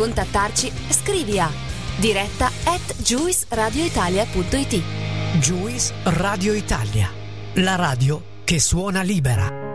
[0.00, 1.50] Contattarci scrivi a
[1.96, 4.82] diretta at juiceradioitalia.it
[5.38, 7.10] Juice Radio Italia,
[7.56, 9.69] la radio che suona libera.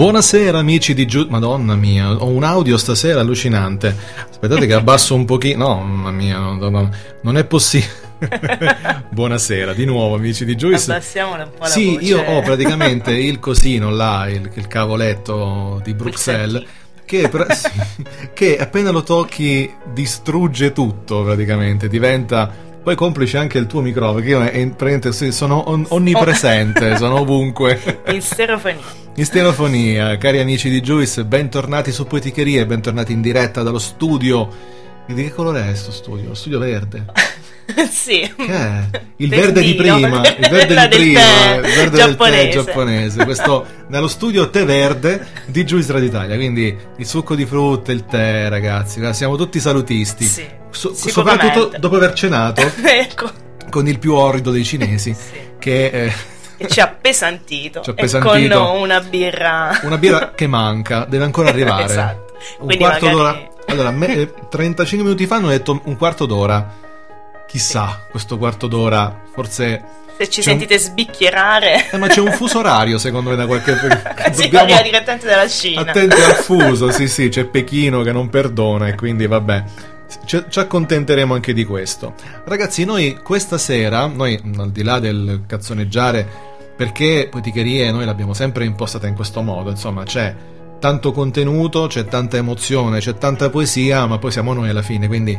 [0.00, 1.26] Buonasera amici di Giù...
[1.28, 3.94] Madonna mia, ho un audio stasera allucinante.
[4.30, 5.66] Aspettate che abbasso un pochino...
[5.68, 6.88] No, mamma mia, no, no,
[7.20, 7.90] non è possibile.
[9.12, 10.90] Buonasera, di nuovo amici di Juice.
[10.90, 12.04] Abbassiamone un po' la Sì, voce.
[12.06, 16.64] io ho praticamente il cosino là, il, il cavoletto di Bruxelles.
[17.04, 17.30] Che,
[18.32, 22.68] che appena lo tocchi distrugge tutto praticamente, diventa...
[22.82, 27.20] Poi complice anche il tuo microfono, che io è, praticamente sì, sono on- onnipresente, sono
[27.20, 28.00] ovunque.
[28.06, 28.99] In stereofonia.
[29.16, 34.48] In stereofonia, cari amici di Juice, bentornati su Poeticherie, bentornati in diretta dallo studio.
[35.06, 36.28] Di che colore è sto studio?
[36.28, 37.04] Lo studio verde.
[37.90, 38.32] sì.
[38.34, 38.88] Che è?
[39.16, 42.36] Il Del verde di prima, il verde di del prima, tè il verde giapponese.
[42.36, 43.24] del tè giapponese.
[43.24, 48.06] Questo nello studio tè verde di Juice Radio Italia, quindi il succo di frutta, il
[48.06, 50.24] tè, ragazzi, siamo tutti salutisti.
[50.24, 53.28] Sì, So- soprattutto dopo aver cenato ecco.
[53.70, 55.36] con il più orrido dei cinesi Sì.
[55.58, 56.12] che eh,
[56.62, 57.80] E ci ha appesantito.
[57.80, 58.58] Ci ha appesantito.
[58.64, 59.80] con una birra.
[59.82, 61.84] una birra che manca, deve ancora arrivare.
[61.84, 62.34] Esatto.
[62.58, 63.48] Un Quindi quarto magari- d'ora.
[63.66, 66.74] Allora, me, eh, 35 minuti fa hanno detto un quarto d'ora.
[67.46, 69.82] Chissà, questo quarto d'ora, forse.
[70.18, 71.90] Se ci c'è un- sentite sbicchierare.
[71.90, 73.74] Eh, ma c'è un fuso orario, secondo me, da qualche
[74.32, 75.80] si Dobbiamo- arriva direttamente dalla Cina.
[75.80, 79.64] Attenti al fuso, sì, sì, c'è Pechino che non perdona e quindi vabbè.
[80.24, 82.14] Ci, ci accontenteremo anche di questo.
[82.44, 86.48] Ragazzi, noi questa sera, noi al di là del cazzoneggiare,
[86.80, 90.34] perché Poeticherie noi l'abbiamo sempre impostata in questo modo, insomma, c'è
[90.78, 95.38] tanto contenuto, c'è tanta emozione, c'è tanta poesia, ma poi siamo noi alla fine, quindi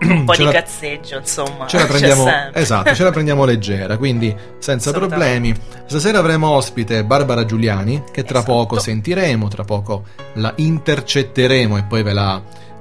[0.00, 1.66] Un po' di la- cazzeggio, insomma.
[1.66, 5.54] ce la prendiamo esatto, ce la prendiamo leggera, quindi senza problemi.
[5.84, 8.54] Stasera avremo ospite Barbara Giuliani, che tra Esatto.
[8.54, 10.04] poco sentiremo, tra poco
[10.36, 12.40] la intercetteremo e poi ve la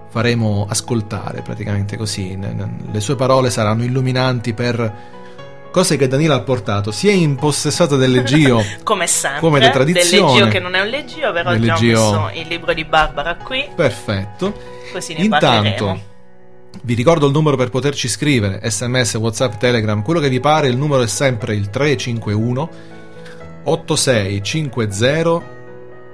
[0.10, 2.40] faremo ascoltare praticamente così.
[2.90, 5.16] Le sue parole saranno illuminanti per
[5.78, 9.42] cose che Danila ha portato, sia impossessata del leggio Come sempre.
[9.42, 10.26] Come da tradizione.
[10.26, 13.64] Del leggio che non è un leggio, però oggi ho il libro di Barbara qui.
[13.76, 14.60] perfetto.
[14.92, 15.68] Così ne parleremo.
[15.68, 16.16] Intanto
[16.82, 20.78] vi ricordo il numero per poterci scrivere, sms, whatsapp, telegram, quello che vi pare, il
[20.78, 22.70] numero è sempre il 351
[23.66, 25.56] 8650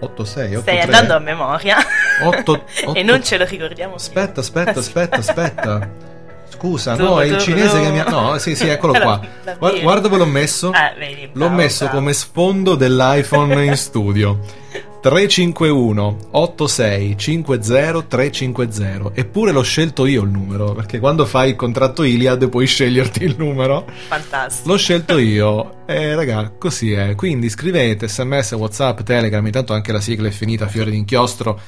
[0.02, 1.78] 86 Stai 83 andando a memoria.
[2.22, 2.64] 8
[2.96, 4.04] e non ce lo ricordiamo più.
[4.04, 6.12] Aspetta, aspetta, aspetta, aspetta.
[6.58, 7.84] Scusa, Tu, no, è il cinese tu.
[7.84, 9.20] che mi ha No, sì, sì, eccolo qua.
[9.58, 10.70] Guarda, dove l'ho messo.
[10.72, 12.00] Ah, vedi, L'ho messo bravo.
[12.00, 14.40] come sfondo dell'iPhone in studio.
[15.02, 22.04] 351 86 50 350 Eppure l'ho scelto io il numero Perché quando fai il contratto
[22.04, 24.70] Iliad puoi sceglierti il numero Fantastico.
[24.70, 30.00] L'ho scelto io E raga così è Quindi scrivete sms, whatsapp, telegram Intanto anche la
[30.00, 31.60] sigla è finita Fiore d'inchiostro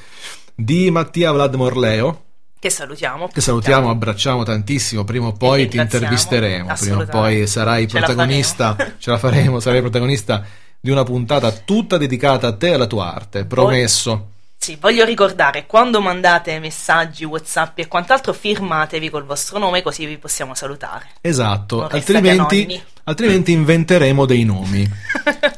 [0.54, 2.22] Di Mattia Vlad Morleo
[2.58, 3.28] Che salutiamo.
[3.28, 5.04] che salutiamo, abbracciamo tantissimo.
[5.04, 6.72] Prima o poi ti intervisteremo.
[6.78, 8.74] Prima o poi sarai Ce la protagonista.
[8.74, 8.94] faremo.
[8.98, 10.44] Ce la faremo, sarai protagonista
[10.80, 13.44] di una puntata tutta dedicata a te e alla tua arte.
[13.44, 14.30] Promesso.
[14.58, 20.16] Sì, voglio ricordare, quando mandate messaggi, whatsapp e quant'altro, firmatevi col vostro nome così vi
[20.18, 21.10] possiamo salutare.
[21.20, 21.86] Esatto.
[21.86, 22.82] Altrimenti.
[23.08, 24.88] Altrimenti inventeremo dei nomi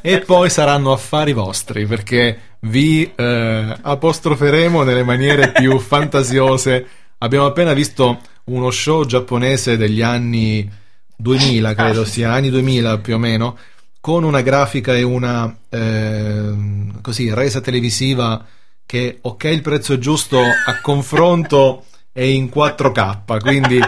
[0.01, 6.87] e poi saranno affari vostri perché vi eh, apostroferemo nelle maniere più fantasiose.
[7.19, 10.69] Abbiamo appena visto uno show giapponese degli anni
[11.15, 13.57] 2000, credo sia, anni 2000 più o meno,
[13.99, 16.53] con una grafica e una eh,
[17.01, 18.45] così, resa televisiva
[18.85, 23.79] che, ok, il prezzo è giusto, a confronto è in 4K, quindi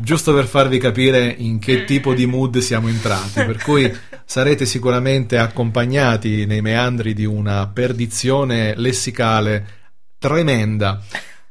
[0.00, 3.90] giusto per farvi capire in che tipo di mood siamo entrati, per cui
[4.24, 9.66] sarete sicuramente accompagnati nei meandri di una perdizione lessicale
[10.18, 11.00] tremenda.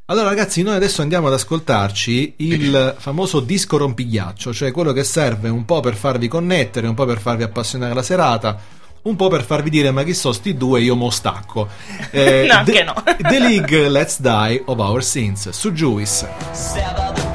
[0.07, 5.49] Allora ragazzi, noi adesso andiamo ad ascoltarci il famoso disco rompighiaccio, cioè quello che serve
[5.49, 8.59] un po' per farvi connettere, un po' per farvi appassionare la serata,
[9.01, 11.67] un po' per farvi dire ma chi so sti due io mo stacco.
[12.15, 12.93] No, anche no.
[13.17, 17.34] The League Let's Die of Our Sins su Juice.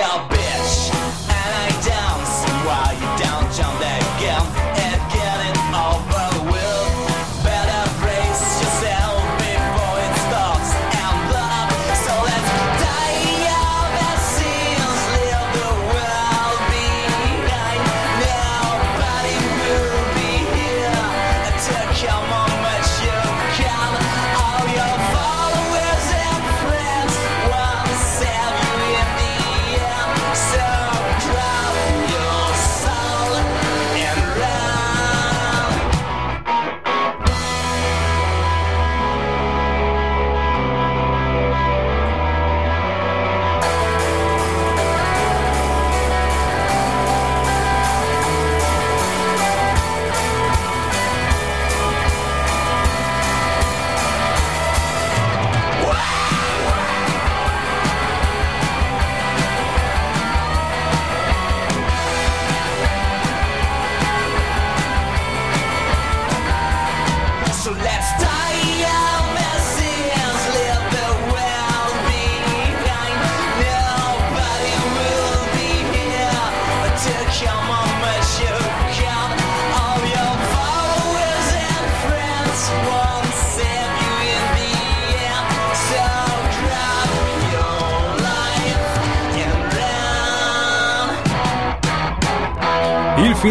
[0.00, 0.37] On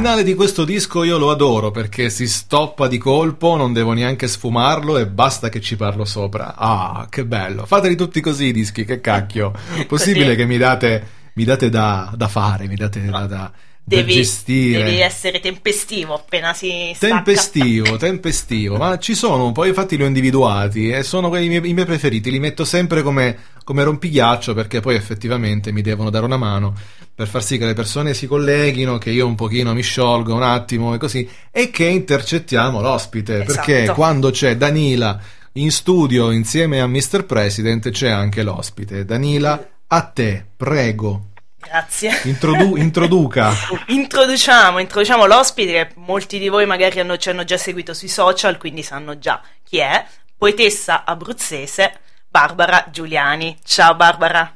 [0.08, 4.30] finale di questo disco io lo adoro perché si stoppa di colpo, non devo neanche
[4.30, 6.56] sfumarlo e basta che ci parlo sopra.
[6.56, 7.66] Ah, che bello.
[7.66, 9.52] Fateli tutti così i dischi, che cacchio.
[9.86, 13.52] Possibile che mi date, mi date da, da fare, mi date da, da- da
[13.90, 14.84] Devi, gestire.
[14.84, 17.16] devi essere tempestivo appena si stacca.
[17.16, 21.70] Tempestivo, tempestivo, ma ci sono un po', infatti li ho individuati e sono i miei,
[21.70, 26.26] i miei preferiti, li metto sempre come, come rompighiaccio perché poi effettivamente mi devono dare
[26.26, 26.74] una mano
[27.16, 30.44] per far sì che le persone si colleghino, che io un pochino mi sciolgo un
[30.44, 33.54] attimo e così, e che intercettiamo l'ospite, Esatto.
[33.54, 35.18] perché quando c'è Danila
[35.54, 37.26] in studio insieme a Mr.
[37.26, 39.06] President c'è anche l'ospite.
[39.06, 41.30] Danila, a te, prego,
[41.70, 42.22] Grazie.
[42.24, 43.52] introdu- introduca.
[43.88, 48.58] Introduciamo, introduciamo l'ospite che molti di voi magari hanno- ci hanno già seguito sui social,
[48.58, 50.06] quindi sanno già chi è.
[50.38, 53.58] Poetessa abruzzese Barbara Giuliani.
[53.64, 54.52] Ciao Barbara.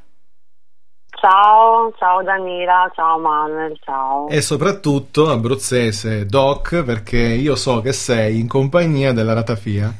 [1.20, 4.28] Ciao, ciao Danila, ciao Manuel, ciao.
[4.28, 9.92] E soprattutto abruzzese Doc, perché io so che sei in compagnia della ratafia,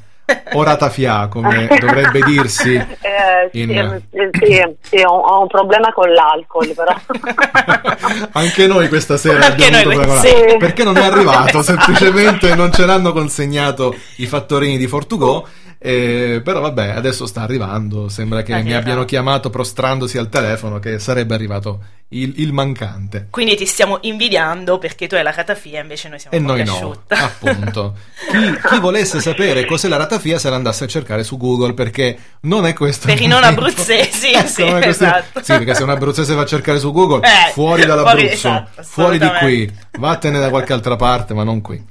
[0.53, 2.75] o ratafia come dovrebbe dirsi.
[2.75, 6.95] Eh, sì, in- sì, sì, ho, ho un problema con l'alcol, però.
[8.33, 10.57] Anche noi questa sera Anche abbiamo noi, sì.
[10.59, 15.45] Perché non è arrivato, semplicemente non ce l'hanno consegnato i fattorini di Fortugò
[15.85, 18.09] Eh, però vabbè, adesso sta arrivando.
[18.09, 23.27] Sembra che mi abbiano chiamato prostrandosi al telefono che sarebbe arrivato il, il mancante.
[23.31, 26.71] Quindi ti stiamo invidiando perché tu hai la ratafia invece noi siamo E noi più
[26.71, 27.17] no, asciutta.
[27.25, 27.97] appunto.
[28.31, 32.17] Chi, chi volesse sapere cos'è la ratafia se la andasse a cercare su Google perché
[32.43, 33.07] non è questo.
[33.09, 35.43] Per i non abruzzesi, Ecco, sì, non questo- esatto.
[35.43, 38.83] Sì, perché se un abruzzese va a cercare su Google, Eh, fuori dall'Abruzzo, fuori, esatto,
[38.85, 41.85] fuori di qui, vattene da qualche altra parte, ma non qui.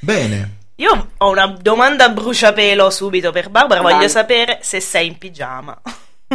[0.00, 0.56] Bene.
[0.80, 3.94] Io ho una domanda a bruciapelo subito per Barbara, Vai.
[3.94, 5.76] voglio sapere se sei in pigiama.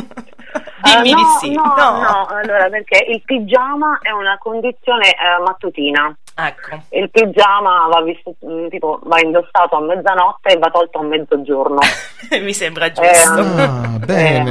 [0.83, 1.53] Dimmi no, di sì.
[1.53, 6.13] No, no, allora perché il pigiama è una condizione eh, mattutina.
[6.35, 6.81] Ecco.
[6.89, 11.77] Il pigiama va, visto, mm, tipo, va indossato a mezzanotte e va tolto a mezzogiorno.
[12.41, 13.39] Mi sembra giusto.
[13.39, 14.49] Ah, bene.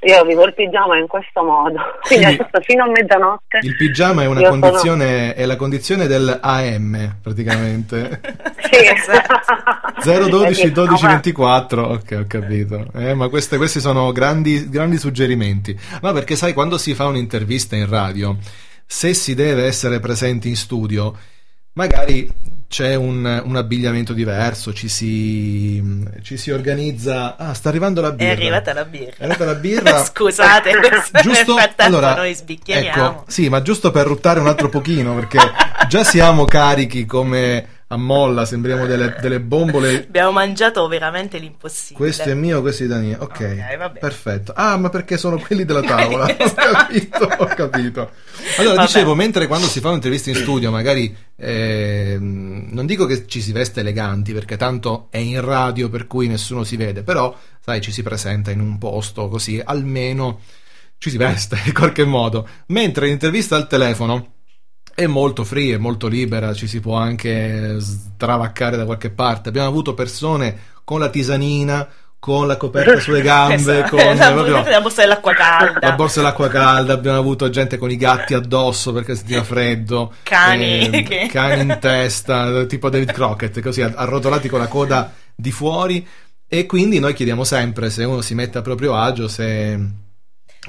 [0.00, 1.76] Eh, io vivo il pigiama in questo modo.
[2.00, 3.58] Quindi Quindi- adesso fino a mezzanotte.
[3.62, 8.20] Il pigiama è una Io sono- condizione, è la condizione del AM, praticamente.
[8.68, 8.84] Sì.
[8.84, 10.28] Esatto.
[10.28, 14.68] 012 Eh, 12 no, ma- 24 ok ho capito eh, ma queste- questi sono grandi,
[14.68, 18.36] grandi suggerimenti ma perché sai quando si fa un'intervista in radio
[18.90, 21.14] se si deve essere presenti in studio
[21.74, 22.26] magari
[22.66, 25.82] c'è un, un abbigliamento diverso ci si,
[26.22, 29.12] ci si organizza ah sta arrivando la È birra arrivata la birra.
[29.18, 30.70] È arrivata la birra Scusate,
[31.22, 33.04] giusto allora noi sbicchieriamo.
[33.04, 35.38] ecco sì ma giusto per ruttare un altro pochino perché
[35.86, 41.96] già siamo carichi come a molla sembriamo delle, delle bombole Abbiamo mangiato veramente l'impossibile.
[41.96, 43.16] questo è mio, questo è di Daniele.
[43.22, 43.98] Ok, Ok, vabbè.
[43.98, 44.52] perfetto.
[44.54, 46.24] Ah, ma perché sono quelli della tavola?
[46.26, 48.10] ho capito, ho capito.
[48.58, 48.86] Allora, Vabbè.
[48.86, 53.52] dicevo, mentre quando si fa un'intervista in studio, magari ehm, non dico che ci si
[53.52, 57.90] veste eleganti, perché tanto è in radio, per cui nessuno si vede, però, sai, ci
[57.92, 60.40] si presenta in un posto così, almeno
[60.98, 62.46] ci si veste in qualche modo.
[62.66, 64.34] Mentre l'intervista al telefono
[64.98, 69.48] è molto free, è molto libera, ci si può anche stravaccare da qualche parte.
[69.48, 71.86] Abbiamo avuto persone con la tisanina,
[72.18, 73.94] con la coperta sulle gambe, Esatto.
[73.94, 75.78] con la, proprio la borsa dell'acqua calda.
[75.88, 80.86] la borsa dell'acqua calda, abbiamo avuto gente con i gatti addosso perché sentiva freddo, Cani
[80.86, 86.04] ehm, che- cani in testa, tipo David Crockett, così arrotolati con la coda di fuori.
[86.48, 89.78] E quindi noi chiediamo sempre se uno si mette a proprio agio, se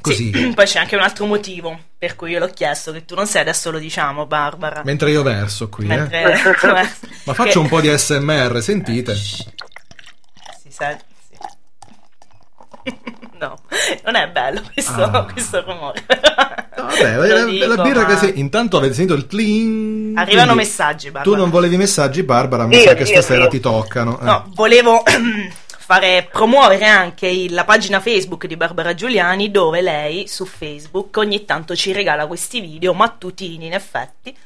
[0.02, 0.32] così.
[0.34, 3.28] Sì, poi c'è anche un altro motivo per cui io l'ho chiesto, che tu non
[3.28, 4.82] sei, adesso lo diciamo, Barbara.
[4.86, 5.88] Mentre io verso qui, eh.
[5.98, 6.42] Mentre-
[7.26, 9.16] Ma faccio un po' di SMR, sentite.
[9.16, 9.46] Si
[10.70, 11.38] sente, sì.
[13.40, 13.58] No,
[14.04, 15.24] non è bello questo, Ah.
[15.32, 16.04] questo rumore.
[16.76, 18.40] Vabbè, la, dico, la birra ma- che si...
[18.40, 20.14] Intanto avete sentito il clean.
[20.18, 21.24] Arrivano quindi messaggi, Barbara.
[21.24, 23.50] Tu non volevi messaggi, Barbara, mi Io, sa che io, stasera io.
[23.50, 24.20] ti toccano.
[24.20, 24.24] eh.
[24.26, 25.04] No, volevo
[25.90, 31.46] fare promuovere anche il- la pagina Facebook di Barbara Giuliani dove lei su Facebook ogni
[31.46, 34.38] tanto ci regala questi video mattutini in effetti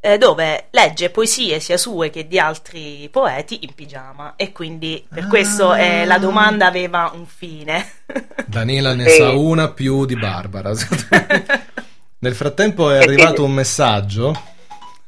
[0.00, 5.28] eh, dove legge poesie sia sue che di altri poeti in pigiama e quindi per
[5.28, 7.86] questo eh, la domanda aveva un fine.
[8.48, 9.16] Daniela ne Sì.
[9.18, 10.72] sa una più di Barbara.
[12.18, 14.34] Nel frattempo è arrivato un messaggio.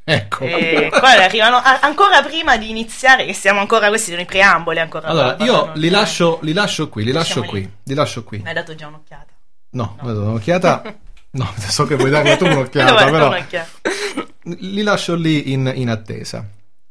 [0.05, 0.45] Ecco.
[0.45, 4.81] E qua arrivano a- ancora prima di iniziare, che siamo ancora, questi sono i preamboli
[4.81, 5.09] ancora.
[5.09, 8.39] Allora, Barbara, io li lascio, li lascio qui, li lascio qui, li lascio qui.
[8.39, 9.27] Mi hai dato già un'occhiata.
[9.71, 10.83] No, ho dato un'occhiata.
[11.35, 13.71] No, so che vuoi darmi tu un'occhiata, però un'occhiata?
[14.59, 16.47] li lascio lì in, in attesa.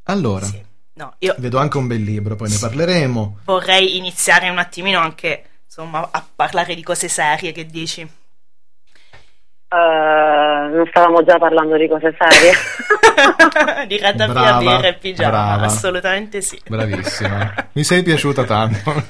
[0.05, 0.59] Allora, Sì.
[0.93, 3.39] No, io vedo anche un bel libro, poi ne parleremo.
[3.45, 8.07] vorrei iniziare un attimino anche insomma a parlare di cose serie che dici
[9.73, 12.51] Eh, non stavamo già parlando di cose serie.
[13.87, 15.65] di ratafia e pigiama brava.
[15.65, 17.53] assolutamente sì Bravissima.
[17.73, 18.91] Mi sei piaciuta tanto.
[18.93, 19.01] no,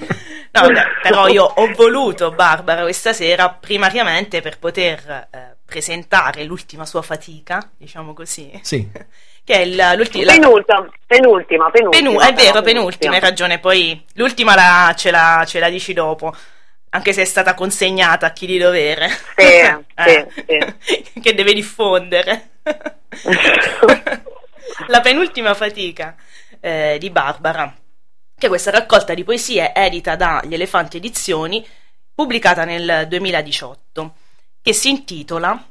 [0.61, 7.01] vabbè, però io ho voluto Barbara questa sera primariamente per poter eh, presentare l'ultima sua
[7.01, 8.87] fatica diciamo così Sì.
[9.43, 11.89] che è il- l'ultima la- penultima, penultima, penultima.
[11.89, 13.57] Penu- è vero, penultima, hai ragione.
[13.57, 16.35] Poi l'ultima la- ce, la, ce la dici dopo,
[16.91, 19.09] anche se è stata consegnata a chi di dovere.
[19.35, 20.27] Sì, Eh,
[20.79, 22.49] sì, che deve diffondere.
[24.87, 26.15] la penultima fatica
[26.59, 27.73] eh, di Barbara,
[28.37, 31.65] che è questa raccolta di poesie edita da Gli Elefanti Edizioni,
[32.13, 34.13] pubblicata nel 2018,
[34.61, 35.65] che si intitola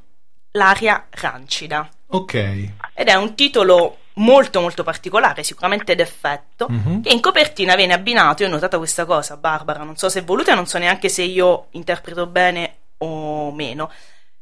[0.52, 2.34] L'aria rancida Ok.
[2.34, 7.02] ed è un titolo molto molto particolare, sicuramente d'effetto, Mhm.
[7.02, 10.24] che in copertina viene abbinato, io ho notato questa cosa, Barbara, non so se è
[10.24, 13.90] voluta, non so neanche se io interpreto bene o meno.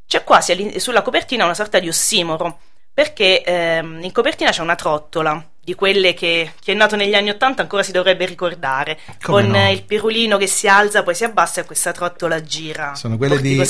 [0.07, 2.59] C'è quasi sulla copertina una sorta di ossimoro,
[2.99, 7.29] perché ehm, in copertina c'è una trottola, di quelle che chi è nato negli anni
[7.29, 9.55] Ottanta ancora si dovrebbe ricordare, Come con no?
[9.55, 12.95] eh, il pirulino che si alza, poi si abbassa e questa trottola gira.
[12.95, 13.63] Sono quelle di,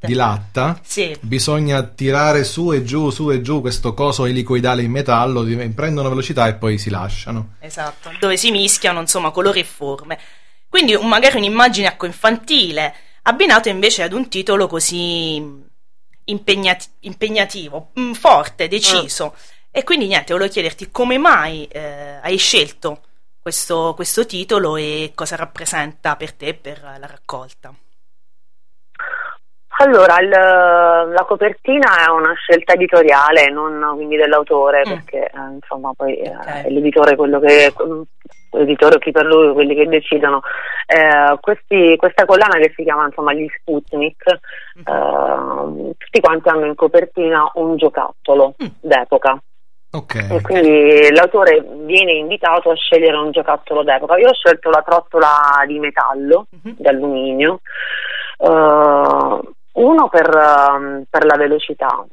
[0.00, 0.80] di latta.
[0.82, 1.14] Sì.
[1.20, 5.44] Bisogna tirare su e giù, su e giù questo coso elicoidale in metallo,
[5.74, 7.56] prendono velocità e poi si lasciano.
[7.60, 10.18] Esatto, dove si mischiano insomma colori e forme.
[10.70, 12.94] Quindi magari un'immagine ecco, infantile,
[13.24, 15.68] abbinato invece ad un titolo così
[16.30, 19.34] impegnati- impegnativo, mm, forte, deciso.
[19.70, 23.02] E quindi niente, volevo chiederti come mai eh, hai scelto
[23.40, 27.74] questo, questo titolo e cosa rappresenta per te per la raccolta.
[29.82, 34.90] Allora, il- la copertina è una scelta editoriale, non quindi dell'autore, Mm.
[34.90, 36.64] perché eh, insomma poi eh, Ok.
[36.64, 37.72] è l'editore quello che
[38.52, 40.42] l'editore o chi per lui, quelli che decidono.
[40.86, 44.22] Eh, questi- questa collana che si chiama insomma gli Sputnik,
[44.84, 48.66] eh, tutti quanti hanno in copertina un giocattolo Mm.
[48.80, 49.40] d'epoca.
[49.92, 50.14] Ok.
[50.30, 54.18] E quindi l'autore viene invitato a scegliere un giocattolo d'epoca.
[54.18, 55.28] Io ho scelto la trottola
[55.66, 56.74] di metallo, Mhm.
[56.76, 57.60] d'alluminio,
[58.38, 59.40] eh,
[59.72, 62.04] uno per, ehm, per la velocità,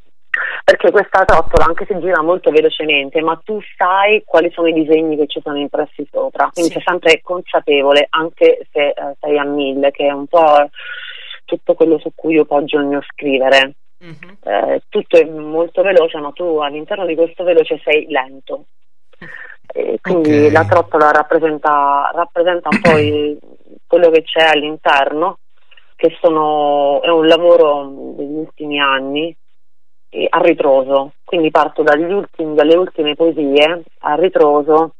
[0.64, 5.16] perché questa trottola, anche se gira molto velocemente, ma tu sai quali sono i disegni
[5.16, 6.78] che ci sono impressi sopra, quindi Sì.
[6.78, 10.68] sei sempre consapevole, anche se eh, sei a mille, che è un po'
[11.44, 14.36] tutto quello su cui io poggio il mio scrivere Mhm.
[14.44, 18.66] eh, tutto è molto veloce, ma tu all'interno di questo veloce sei lento.
[19.72, 20.52] E quindi Ok.
[20.52, 23.38] la trottola rappresenta, rappresenta un po' il-
[23.86, 25.38] quello che c'è all'interno,
[25.98, 29.36] che sono, è un lavoro degli ultimi anni
[30.08, 31.14] e a ritroso.
[31.24, 34.94] Quindi parto dagli ultimi- dalle ultime poesie a ritroso,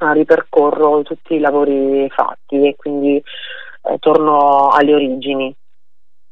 [0.00, 5.56] a ripercorro tutti i lavori fatti e quindi eh, torno alle origini.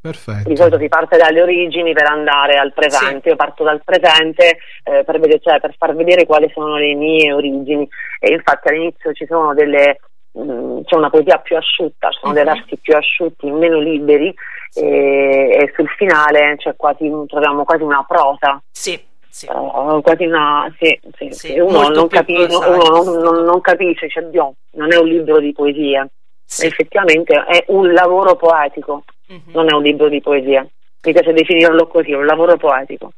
[0.03, 0.51] Perfetto.
[0.51, 5.03] Di solito si parte dalle origini per andare al presente, io parto dal presente eh,
[5.03, 7.89] per, vedere- cioè, per far vedere quali sono le mie origini
[8.21, 9.99] e infatti all'inizio ci sono delle
[10.35, 12.53] mh, c'è una poesia più asciutta, ci sono dei Mhm.
[12.53, 14.35] versi più asciutti, meno liberi
[14.75, 19.47] e, e sul finale c'è quasi, troviamo quasi una prosa, Sì, sì.
[19.47, 23.19] eh, quasi una sì, sì, Sì, sì, uno, non, capi- uno non, sì.
[23.23, 26.09] non- non capisce, cioè, Dio, non è un libro di poesie,
[26.45, 26.67] Sì.
[26.67, 29.53] effettivamente è un lavoro poetico Mhm.
[29.53, 30.61] non è un libro di poesia.
[31.07, 33.13] Mi piace definirlo così, è un lavoro poetico.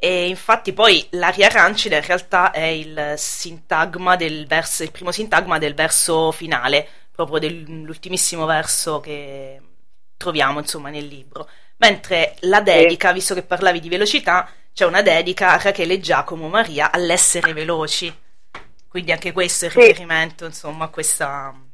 [0.00, 5.58] E infatti poi l'aria rancida in realtà è il sintagma del verso, il primo sintagma
[5.58, 9.60] del verso finale, proprio dell'ultimissimo verso che
[10.16, 11.48] troviamo insomma nel libro.
[11.78, 16.48] Mentre la dedica, visto che parlavi di velocità, c'è una dedica a Rachele e Giacomo
[16.48, 18.16] Maria all'essere veloci.
[18.86, 21.67] Quindi anche questo è il riferimento insomma a questa...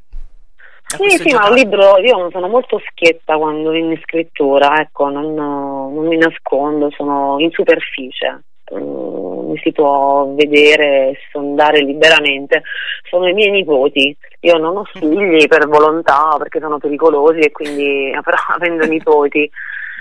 [0.97, 6.07] Sì, sì, ma un libro, io sono molto schietta quando in scrittura, ecco, non, non
[6.07, 8.43] mi nascondo, sono in superficie.
[8.75, 12.63] Mm, mi si può vedere, sondare liberamente.
[13.09, 14.17] Sono i miei nipoti.
[14.41, 19.51] Io non ho figli per volontà perché sono pericolosi e quindi, però avendo nipoti,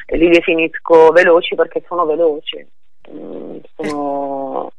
[0.06, 2.66] eh, li definisco veloci perché sono veloci.
[3.12, 4.72] Mm, sono,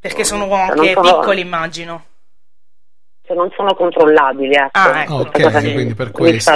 [0.00, 2.04] Perché sono cioè, anche sono- piccoli, immagino.
[3.28, 4.70] Cioè, non sono controllabili, ecco.
[4.72, 6.52] Ah, ecco, Questa ok, cosa mi- quindi per questo.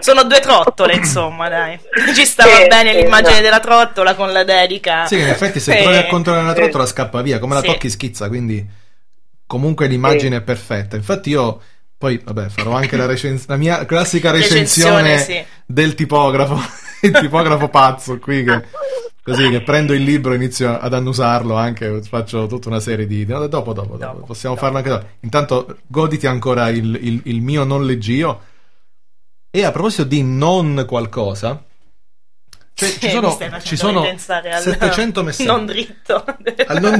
[0.00, 1.78] Sono due trottole, insomma, dai.
[2.14, 3.42] Ci stava Sì, bene sì, l'immagine esatto.
[3.42, 5.06] della trottola con la dedica.
[5.06, 6.60] Sì, in effetti se Eh, provi a controllare la sì.
[6.60, 7.66] trottola scappa via, come la Sì.
[7.66, 8.64] tocchi schizza, quindi
[9.46, 10.96] comunque l'immagine è perfetta.
[10.96, 11.60] Infatti io
[11.96, 15.44] poi, vabbè, farò anche la, recens- la mia classica recensione, Recensione, sì.
[15.64, 16.60] del tipografo,
[17.06, 18.64] il tipografo pazzo qui che
[19.22, 23.24] così che prendo il libro e inizio ad annusarlo anche, faccio tutta una serie di...
[23.24, 24.66] no, dopo, dopo, dopo, Dopo, possiamo dopo.
[24.66, 25.06] farlo anche dopo.
[25.20, 28.40] Intanto goditi ancora il, il- il mio non leggio.
[29.50, 31.62] E a proposito di non qualcosa,
[32.74, 36.24] cioè, Sì, ci mi sono, ci sono ripensare al 700 messaggi Non dritto.
[36.66, 36.98] al, non-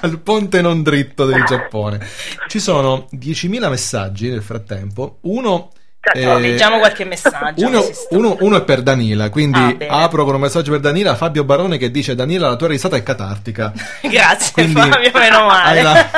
[0.00, 2.04] al ponte non dritto del Giappone.
[2.48, 5.18] Ci sono 10.000 messaggi nel frattempo.
[5.22, 5.70] Uno,
[6.04, 7.64] Certo, eh, Leggiamo qualche messaggio.
[7.64, 11.14] uno, uno- uno è per Danila, quindi Ah, apro con un messaggio per Danila.
[11.14, 13.72] Fabio Barone che dice: Danila, la tua risata è catartica.
[14.02, 15.82] Grazie Quindi Fabio, meno male.
[15.82, 16.10] la-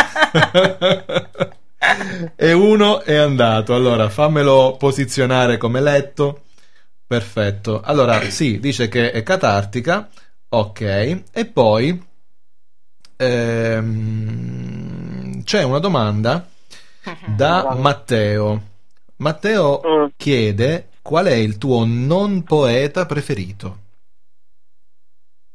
[2.34, 3.74] e uno è andato.
[3.74, 6.44] Allora, fammelo posizionare come letto.
[7.06, 7.82] Perfetto.
[7.84, 10.08] Allora, sì, dice che è catartica.
[10.48, 10.80] Ok.
[11.30, 12.02] E poi
[13.74, 16.46] ehm, c'è una domanda
[17.26, 18.72] da Matteo.
[19.18, 20.06] Matteo Mm.
[20.16, 23.76] chiede qual è il tuo non poeta preferito?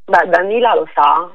[0.05, 1.29] Beh, Danila lo sa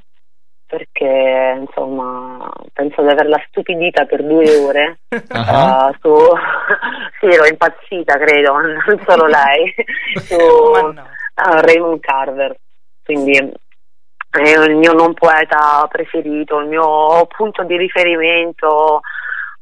[0.67, 4.99] perché insomma penso di averla stupidita per due ore.
[5.31, 5.91] Ah.
[5.93, 6.13] eh, su...
[7.21, 9.73] sì, ero impazzita, credo, non solo lei,
[10.21, 10.91] su no.
[11.01, 12.57] eh, Raymond Carver.
[13.05, 19.01] Quindi è il mio non poeta preferito, il mio punto di riferimento,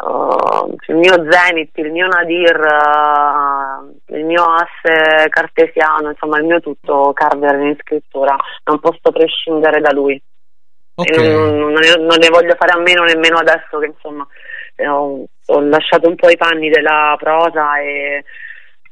[0.02, 6.60] eh, il mio zenith, il mio nadir, eh, il mio asse cartesiano, insomma il mio
[6.60, 10.20] tutto Carver in scrittura, non posso prescindere da lui.
[10.94, 11.16] Ok.
[11.16, 14.26] E non, non ne, non ne voglio fare a meno nemmeno adesso che insomma
[14.88, 18.24] ho, ho lasciato un po' i panni della prosa e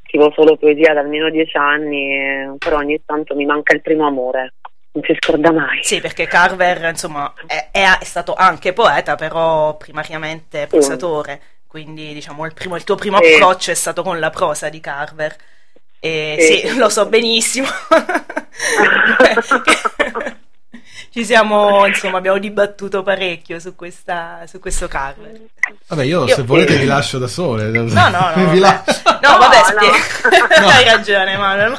[0.05, 4.07] scrivo solo poesia da almeno dieci anni, eh, però ogni tanto mi manca il primo
[4.07, 4.53] amore.
[4.93, 5.83] Non si scorda mai.
[5.83, 11.41] Sì, perché Carver, insomma, è, è- stato anche poeta, però primariamente prosatore.
[11.67, 13.33] Quindi, diciamo, il, primo- il tuo primo Sì.
[13.33, 15.33] approccio è stato con la prosa di Carver.
[15.99, 16.67] E Sì.
[16.67, 17.67] sì, lo so benissimo.
[21.13, 25.41] Ci siamo, insomma, abbiamo dibattuto parecchio su, questa, su questo Carver.
[25.87, 27.69] Vabbè, io, Io- se volete vi lascio da sole.
[27.69, 28.31] No, no, no.
[28.35, 28.59] Vi vabbè.
[28.59, 29.01] lascio.
[29.21, 30.67] No, vabbè, No, spie- no.
[30.69, 31.77] hai ragione, Manuel.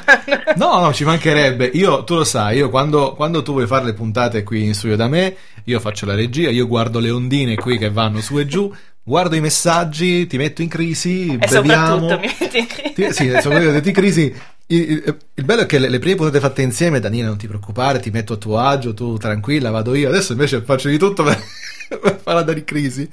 [0.57, 1.65] No, no, ci mancherebbe.
[1.73, 4.97] Io, tu lo sai, io quando, quando tu vuoi fare le puntate qui in studio
[4.97, 8.45] da me, io faccio la regia, io guardo le ondine qui che vanno su e
[8.47, 8.71] giù,
[9.03, 12.09] guardo i messaggi, ti metto in crisi, E beviamo.
[12.09, 12.93] soprattutto mi metti in crisi.
[12.95, 14.35] Ti- sì, soprattutto ti crisi.
[14.67, 17.47] Il, il- il bello è che le, le prime puntate fatte insieme, Daniele, non ti
[17.47, 20.09] preoccupare, ti metto a tuo agio, tu tranquilla, vado io.
[20.09, 21.39] Adesso invece faccio di tutto per,
[22.01, 23.09] per farla da crisi.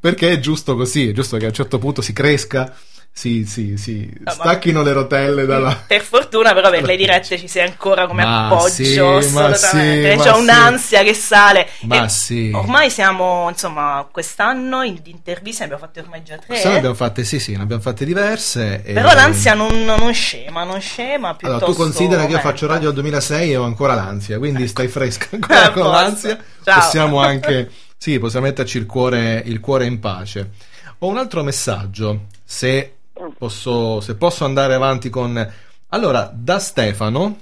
[0.00, 2.74] Perché è giusto così, è giusto che a un certo punto si cresca,
[3.16, 5.84] si, si, si ma- stacchino le rotelle dalla.
[5.86, 8.68] Per fortuna, però, per le dirette ci sei ancora come Ma appoggio.
[8.70, 10.10] sì, ma assolutamente.
[10.10, 10.40] sì, ma C'è sì.
[10.40, 11.68] un'ansia che sale.
[11.82, 12.50] Ma E sì.
[12.52, 16.56] Ormai siamo, insomma, quest'anno in, di interviste ne abbiamo fatte ormai già tre.
[16.56, 18.82] Se ne abbiamo fatte, sì, sì, ne abbiamo fatte diverse.
[18.84, 21.36] e- Però l'ansia non, non scema, non scema.
[21.40, 22.48] Allora, tu considera che io aumenta.
[22.50, 26.36] faccio radio dal 2006 e ho ancora l'ansia, quindi stai fresca ancora con l'ansia.
[26.64, 26.80] Ciao.
[26.80, 30.50] Possiamo anche, sì, possiamo metterci il cuore, il cuore in pace.
[30.98, 32.90] Ho un altro messaggio, se
[33.38, 35.52] posso, se posso andare avanti con...
[35.88, 37.38] Allora, da Stefano,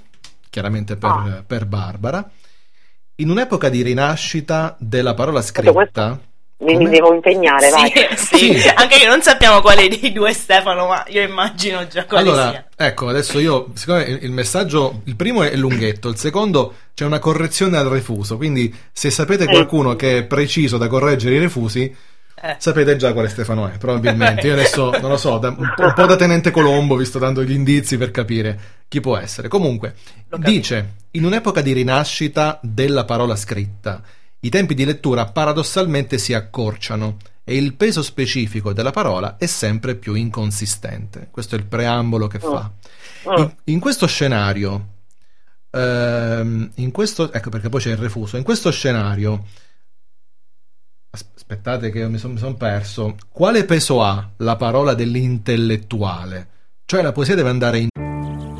[0.49, 1.43] chiaramente per, Ah.
[1.45, 2.29] per Barbara,
[3.15, 6.19] in un'epoca di rinascita della parola scritta...
[6.63, 7.91] Mi, mi devo impegnare, vai.
[8.15, 8.59] Sì, sì.
[8.59, 8.67] Sì.
[8.69, 12.49] anche che non sappiamo quale dei due è Stefano, ma io immagino già quale Allora,
[12.51, 12.65] sia.
[12.77, 17.19] ecco, adesso io, siccome il il messaggio, il primo è lunghetto, il secondo c'è una
[17.19, 21.93] correzione al refuso, quindi se sapete qualcuno che è preciso da correggere i refusi,
[22.45, 22.57] Eh.
[22.59, 24.47] sapete già quale Stefano è, probabilmente.
[24.47, 27.17] Io adesso, non lo so, da- un, po', un po' da Tenente Colombo, vi sto
[27.17, 29.47] dando gli indizi per capire chi può essere.
[29.47, 29.95] Comunque,
[30.39, 34.01] dice, in un'epoca di rinascita della parola scritta,
[34.41, 39.95] i tempi di lettura paradossalmente si accorciano e il peso specifico della parola è sempre
[39.95, 41.29] più inconsistente.
[41.31, 42.69] Questo è il preambolo che fa.
[43.29, 43.37] Mm.
[43.37, 44.87] In, in questo scenario,
[45.71, 49.45] ehm, in questo, ecco perché poi c'è il refuso, in questo scenario,
[51.53, 56.47] aspettate che mi sono perso, quale peso ha la parola dell'intellettuale?
[56.85, 57.87] Cioè la poesia deve andare in...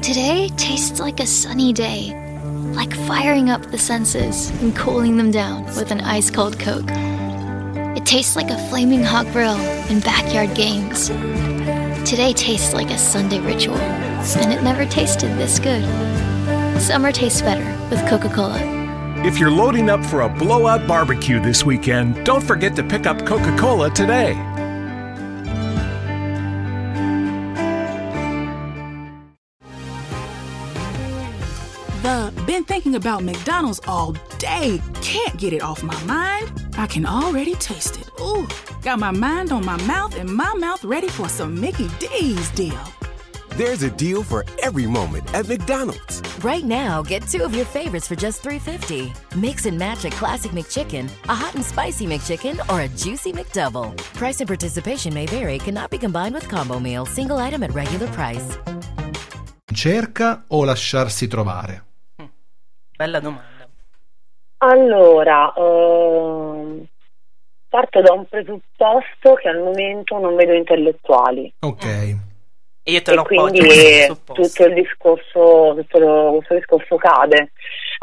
[0.02, 2.14] Today tastes like a sunny day,
[2.76, 6.92] like firing up the senses and cooling them down with an ice cold Coke.
[7.96, 9.58] It tastes like a flaming hot grill
[9.90, 11.10] and backyard games.
[12.08, 15.84] Today tastes like a Sunday ritual, and it never tasted this good.
[16.80, 18.83] Summer tastes better with Coca Cola.
[19.26, 23.26] If you're loading up for a blowout barbecue this weekend, don't forget to pick up
[23.26, 24.34] Coca Cola today.
[32.02, 34.82] The been thinking about McDonald's all day.
[35.02, 36.52] Can't get it off my mind.
[36.78, 38.10] I can already taste it.
[38.20, 38.46] Ooh,
[38.82, 42.78] got my mind on my mouth and my mouth ready for some Mickey D's deal.
[43.56, 46.24] There's a deal for every moment at McDonald's.
[46.44, 49.14] Right now, get two of your favorites for just $3.50.
[49.36, 53.96] Mix and match a classic McChicken, a hot and spicy McChicken, or a juicy McDouble.
[54.16, 58.08] Price and participation may vary, cannot be combined with combo meal, single item at regular
[58.08, 58.58] price.
[59.72, 61.84] cerca o lasciarsi trovare?
[62.96, 63.68] Bella domanda.
[64.58, 66.88] Allora, ehm,
[67.70, 71.54] parto da un presupposto che al momento non vedo intellettuali.
[71.60, 72.32] Ok.
[72.86, 73.60] E io te e quindi
[74.26, 77.52] tutto il discorso, tutto lo- questo discorso cade.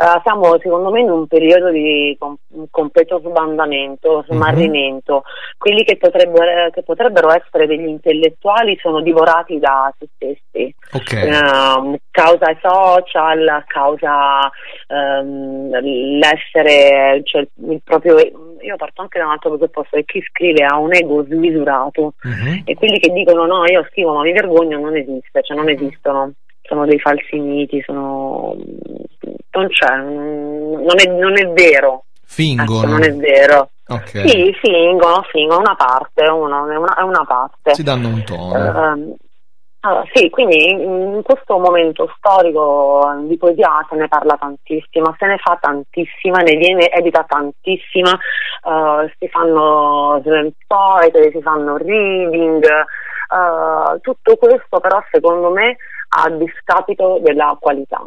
[0.01, 2.35] Eh, siamo secondo me in un periodo di com-
[2.71, 5.25] completo sbandamento, smarrimento.
[5.59, 10.75] Quelli che potrebbero, che potrebbero essere degli intellettuali sono divorati da se stessi.
[10.93, 11.13] Ok.
[11.13, 14.51] Ehm, causa i social, causa
[14.89, 15.79] ehm,
[16.19, 18.17] l'essere, cioè il proprio.
[18.63, 22.63] Io parto anche da un altro presupposto che chi scrive ha un ego smisurato Mhm.
[22.65, 26.33] e quelli che dicono no, io scrivo ma mi vergogno non esiste, cioè non esistono.
[26.63, 28.55] Sono dei falsi miti, sono.
[29.53, 32.05] non c'è, non è, non è vero.
[32.15, 32.87] Ecco, Fingono.
[32.93, 33.71] non è vero.
[33.89, 34.23] Ok.
[34.25, 36.63] Sì, fingono, fingono, una parte, una,
[36.97, 37.75] è una parte.
[37.75, 38.55] Si danno un tono.
[38.93, 39.15] Ehm,
[39.83, 45.27] allora, sì, quindi in, in questo momento storico di poesia se ne parla tantissimo, se
[45.27, 52.63] ne fa tantissima, ne viene edita tantissima, eh, si fanno slam poetry, si fanno reading,
[52.65, 55.77] eh, tutto questo però secondo me
[56.11, 58.05] a discapito della qualità.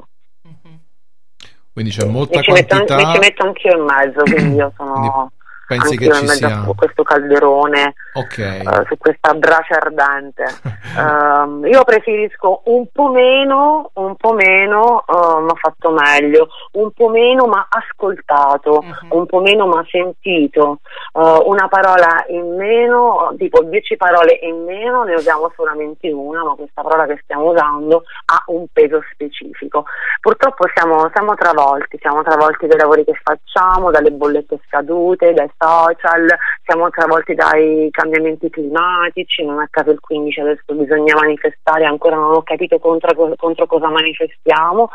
[1.73, 2.95] Quindi c'è molta Mi ci, metto, quantità.
[2.97, 5.31] mi ci metto anch'io in mezzo, quindi io sono...
[5.79, 8.37] Pensi che ci sia- a questo calderone, Ok.
[8.37, 10.45] eh, su questa brace ardente.
[10.95, 17.09] Ehm, io preferisco un po' meno, un po' meno, eh, ma fatto meglio, un po'
[17.09, 20.79] meno ma ascoltato, un po' meno ma sentito,
[21.13, 26.53] eh, una parola in meno, tipo dieci parole in meno, ne usiamo solamente una, ma
[26.53, 29.85] questa parola che stiamo usando ha un peso specifico.
[30.21, 36.27] Purtroppo siamo, siamo travolti, siamo travolti dai lavori che facciamo, dalle bollette scadute, dai social,
[36.65, 42.33] siamo travolti dai cambiamenti climatici, non a caso il 15 adesso bisogna manifestare, ancora non
[42.33, 44.89] ho capito contro, contro cosa manifestiamo,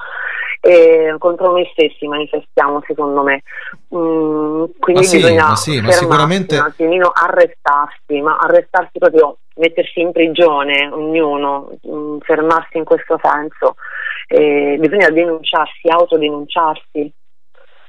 [0.61, 3.43] e contro noi stessi manifestiamo secondo me.
[3.95, 8.99] Mm, quindi Ma sì, bisogna ma sì, ma fermarsi sicuramente- un attimino, arrestarsi, ma arrestarsi
[8.99, 13.77] proprio mettersi in prigione ognuno, mm, fermarsi in questo senso.
[14.27, 17.13] Eh, bisogna denunciarsi, autodenunciarsi.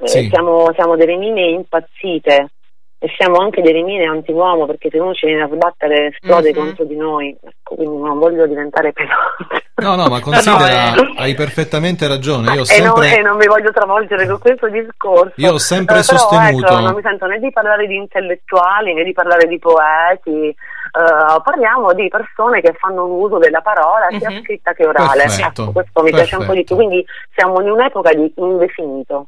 [0.02, 0.30] Eh, Sì.
[0.30, 2.52] siamo, siamo delle mine impazzite
[3.02, 6.56] e siamo anche delle mine anti-uomo perché se uno ci viene a sbattere esplode Mhm.
[6.56, 7.30] contro di noi.
[7.42, 9.68] Ecco, quindi non voglio diventare pesante.
[9.76, 11.14] No, no, ma considera, No, eh.
[11.16, 12.52] hai perfettamente ragione.
[12.54, 13.18] Io ho E, non, sempre.
[13.18, 15.32] e non mi voglio travolgere con questo discorso.
[15.38, 18.94] Io ho sempre Eh, però, sostenuto- ecco, non mi sento né di parlare di intellettuali
[18.94, 24.08] né di parlare di poeti, eh, parliamo di persone che fanno un uso della parola
[24.18, 24.42] sia Mhm.
[24.44, 25.22] scritta che orale.
[25.24, 26.76] Perfetto, Ecco, questo mi piace un po' di più.
[26.76, 26.76] perfetto.
[26.76, 29.28] Quindi siamo in un'epoca di indefinito.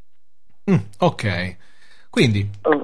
[0.70, 1.56] Mm, ok.
[2.10, 2.82] Quindi Mm.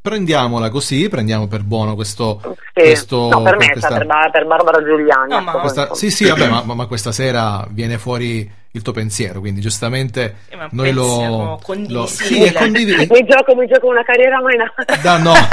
[0.00, 2.40] Prendiamola così, prendiamo per buono questo.
[2.42, 2.54] Sì.
[2.82, 5.30] questo no, per me, questa- per, Bar- per Barbara Giuliani.
[5.32, 8.92] No, ma- ecco, questa- sì, sì, vabbè, ma, ma questa sera viene fuori il tuo
[8.92, 11.58] pensiero, quindi giustamente Eh, noi lo,
[11.88, 14.96] lo- sì, è condivi- mi, gioco, mi gioco una carriera mai nata.
[14.96, 15.32] da no.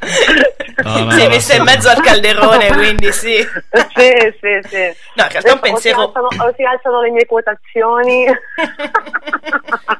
[0.82, 3.36] No, no, si è no, messa in mezzo al calderone, quindi sì.
[3.36, 4.76] sì, sì, sì.
[5.14, 8.24] No, in realtà un pensiero- O si, alzano, o si alzano le mie quotazioni.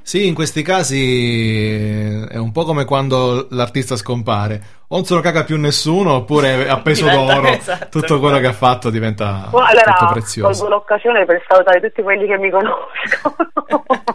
[0.02, 4.78] Sì, in questi casi è un po' come quando l'artista scompare.
[4.92, 8.00] O non se lo caga più nessuno, oppure a peso Diventa- d'oro esatto.
[8.00, 10.60] tutto quello che ha fatto diventa Oh, allora, tutto prezioso.
[10.62, 13.36] colgo l'occasione per salutare tutti quelli che mi conoscono.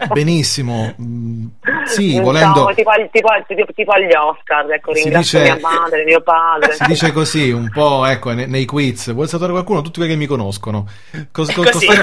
[0.12, 0.94] Benissimo.
[1.00, 1.46] Mm,
[1.84, 6.04] Sì, Diciamo, volendo tipo, tipo, tipo- tipo agli Oscar, ecco, Si ringrazio dice- mia madre,
[6.04, 6.72] mio padre.
[6.74, 9.12] si dice così, un po' ecco, ne- nei quiz.
[9.14, 9.80] Vuoi salutare qualcuno?
[9.82, 10.86] Tutti quelli che mi conoscono.
[11.32, 12.02] Cos- cos- costano-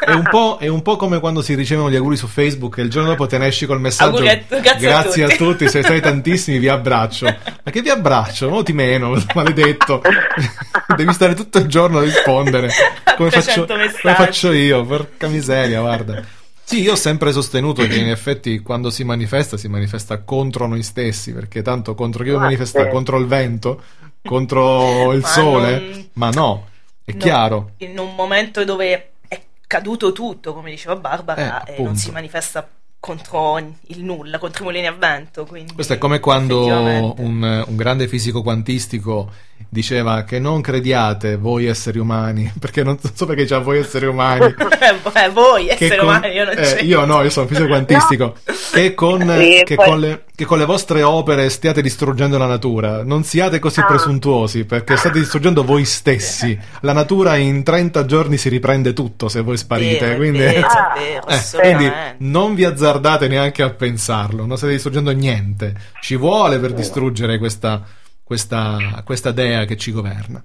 [0.00, 2.82] è, un po', è un po' come quando si ricevono gli auguri su Facebook e
[2.82, 4.10] il giorno dopo te ne esci col messaggio.
[4.16, 7.26] Auguri a- grazie a Grazie a tutti." tutti, siete stati tantissimi, vi abbraccio.
[7.26, 8.12] Ma che vi abbraccio?
[8.48, 10.00] No, ti meno, maledetto.
[10.96, 12.70] Devi stare tutto il giorno a rispondere.
[13.16, 14.00] Come faccio, 300 messaggi.
[14.02, 14.84] come faccio io?
[14.84, 16.22] Porca miseria, guarda.
[16.66, 20.82] Sì, io ho sempre sostenuto che in effetti quando si manifesta si manifesta contro noi
[20.82, 22.86] stessi, perché tanto contro chi vuoi Ah, manifestare?
[22.86, 22.90] sì.
[22.90, 23.82] Contro il vento?
[24.22, 25.70] Contro il Ma sole?
[25.78, 26.66] non- Ma no,
[27.04, 27.70] è No, chiaro.
[27.78, 32.66] In un momento dove è caduto tutto, come diceva Barbara, Eh, e non si manifesta
[33.04, 35.44] contro il nulla, contro i mulini a vento.
[35.44, 39.30] Quindi, Questo è come quando un, un grande fisico quantistico
[39.68, 44.54] diceva che non crediate voi esseri umani, perché non so perché diceva voi esseri umani.
[45.16, 46.80] Eh, voi, esseri con- umani, io non eh, c'è.
[46.82, 48.36] io no, io sono fisico quantistico.
[48.72, 52.46] Che, con, Sì, che, poi- con le, che con le vostre opere stiate distruggendo la
[52.46, 53.02] natura.
[53.04, 53.84] Non siate così Ah.
[53.86, 56.58] presuntuosi, perché state distruggendo voi stessi.
[56.80, 60.04] La natura in 30 giorni si riprende tutto se voi sparite.
[60.04, 60.92] Vero, quindi, vero, Ah.
[60.98, 61.92] vero, eh, assolutamente.
[62.16, 65.74] quindi non vi azzardate neanche a pensarlo, non state distruggendo niente.
[66.02, 67.82] Ci vuole per distruggere questa,
[68.24, 70.42] questa, questa dea che ci governa.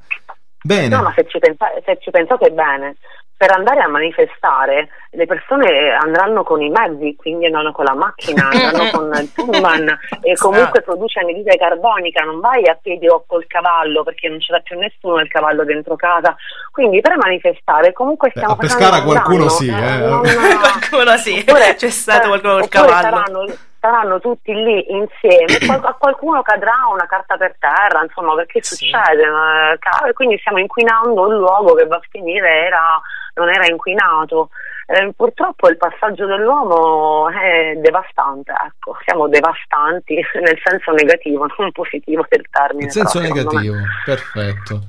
[0.61, 0.89] Bene.
[0.95, 2.97] No, ma se ci, pensa- se ci pensate bene,
[3.37, 8.49] per andare a manifestare le persone andranno con i mezzi, quindi andranno con la macchina,
[8.51, 13.47] andranno con il pullman e comunque produce anidride carbonica, non vai a piedi o col
[13.47, 16.35] cavallo perché non c'era più nessuno il cavallo dentro casa.
[16.73, 19.97] Quindi per manifestare comunque stiamo a facendo Pescara un qualcuno danno, sì, eh.
[19.99, 20.21] non-
[20.59, 22.91] Qualcuno sì, Oppure- c'è stato eh, qualcuno col cavallo.
[23.01, 23.45] Saranno,
[23.79, 28.75] saranno tutti lì insieme, a qualcuno cadrà una carta per terra, insomma, perché Sì.
[28.87, 29.23] succede?
[30.07, 33.01] E quindi stiamo inquinando un luogo che va a finire era,
[33.35, 34.49] non era inquinato.
[34.87, 42.25] Eh, purtroppo il passaggio dell'uomo è devastante, ecco, siamo devastanti nel senso negativo, non positivo
[42.27, 42.85] del termine.
[42.85, 44.79] In senso negativo, perfetto.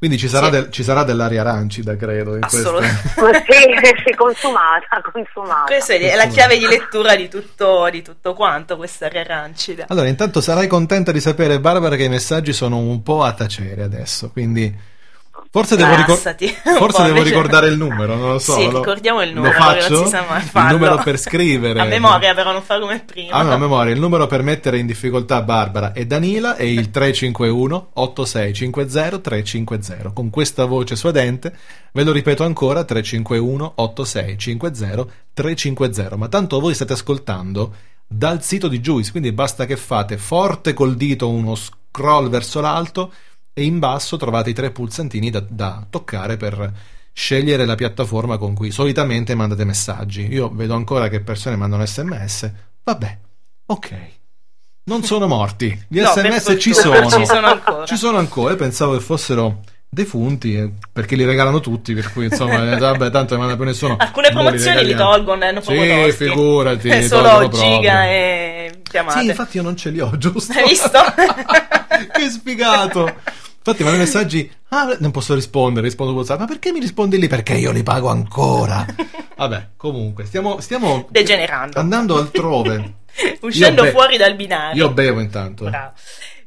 [0.00, 0.52] Quindi ci sarà, Sì.
[0.52, 2.32] del- ci sarà dell'aria arancida, credo.
[2.34, 2.78] In questo.
[2.78, 3.48] Assolutamente.
[4.02, 5.64] Sì, consumata, consumata.
[5.66, 9.84] Questa è la chiave di lettura di tutto, di tutto quanto, questa area arancida.
[9.88, 13.82] Allora, intanto sarai contenta di sapere, Barbara, che i messaggi sono un po' a tacere
[13.82, 14.74] adesso, quindi
[15.50, 16.18] forse devo, ricor-
[16.78, 18.54] forse devo ricordare il numero, non lo so.
[18.54, 20.10] Sì, lo- ricordiamo il numero, Lo faccio?
[20.28, 21.80] mai il numero per scrivere.
[21.80, 23.32] A memoria, però, non fa come prima.
[23.32, 26.90] Ah, no, a memoria, il numero per mettere in difficoltà Barbara e Danila è il
[26.90, 30.12] 351 8650 350.
[30.12, 31.52] Con questa voce suadente,
[31.92, 36.16] ve lo ripeto ancora, 351 8650 350.
[36.16, 37.74] Ma tanto voi state ascoltando
[38.06, 43.12] dal sito di Juice, quindi basta che fate forte col dito uno scroll verso l'alto
[43.52, 46.72] e in basso trovate i tre pulsantini da, da toccare per
[47.12, 50.26] scegliere la piattaforma con cui solitamente mandate messaggi.
[50.32, 52.52] Io vedo ancora che persone mandano sms,
[52.84, 53.18] vabbè,
[53.66, 53.90] ok.
[54.84, 57.08] Non sono morti, gli No, sms ci sono.
[57.10, 57.84] ci sono ancora.
[57.84, 59.60] Ci sono ancora, pensavo che fossero
[59.92, 63.64] defunti eh, perché li regalano tutti, per cui insomma, eh, vabbè, tanto ne manda più
[63.64, 63.96] nessuno.
[63.98, 69.20] Alcune promozioni li tolgono, hanno proprio Sì, figurati, li Solo giga e chiamate.
[69.20, 70.52] Sì, infatti io non ce li ho, giusto?
[70.52, 70.90] Hai visto?
[72.12, 73.14] che sfigato!
[73.62, 74.50] Infatti, mandano messaggi.
[74.68, 75.86] Ah, non posso rispondere.
[75.86, 76.40] Rispondo WhatsApp.
[76.40, 77.28] Ma perché mi rispondi lì?
[77.28, 78.86] Perché io li pago ancora.
[79.36, 81.78] Vabbè, comunque, stiamo, stiamo Degenerando.
[81.78, 82.94] andando altrove.
[83.42, 84.86] Uscendo be- fuori dal binario.
[84.86, 85.66] Io bevo intanto.
[85.66, 85.70] eh.
[85.70, 85.92] Bravo.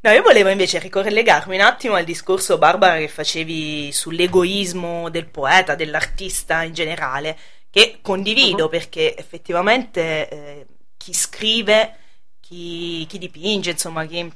[0.02, 5.76] No, io volevo invece ricollegarmi un attimo al discorso, Barbara, che facevi sull'egoismo del poeta,
[5.76, 7.38] dell'artista in generale,
[7.69, 10.65] che condivido perché effettivamente eh,
[10.97, 11.95] chi scrive,
[12.41, 14.30] chi, chi dipinge, insomma, chi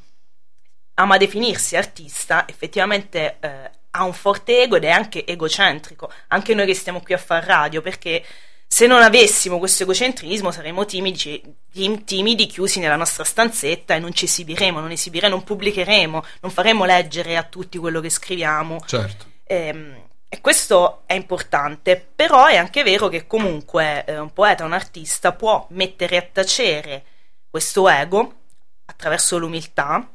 [1.00, 6.12] ama definirsi artista, effettivamente eh, ha un forte ego ed è anche egocentrico.
[6.30, 8.24] Anche noi che stiamo qui a far radio, perché
[8.68, 14.14] se non avessimo questo egocentrismo saremmo timidi, tim- timidi, chiusi nella nostra stanzetta e non
[14.14, 18.80] ci esibiremo, non esibiremo, non pubblicheremo, non faremo leggere a tutti quello che scriviamo.
[18.86, 19.26] Certo.
[19.44, 24.74] Ehm, e questo è importante, però è anche vero che comunque eh, un poeta, un
[24.74, 27.04] artista può mettere a tacere
[27.50, 28.34] questo ego
[28.86, 30.06] attraverso l'umiltà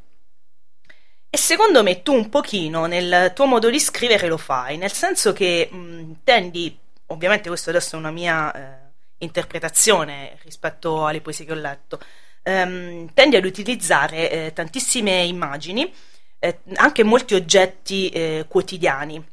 [1.34, 5.32] e secondo me tu un pochino nel tuo modo di scrivere lo fai, nel senso
[5.32, 11.52] che mh, tendi, ovviamente questo adesso è una mia eh, interpretazione rispetto alle poesie che
[11.52, 11.98] ho letto,
[12.42, 15.90] ehm, tendi ad utilizzare eh, tantissime immagini,
[16.38, 19.26] eh, anche molti oggetti eh, quotidiani,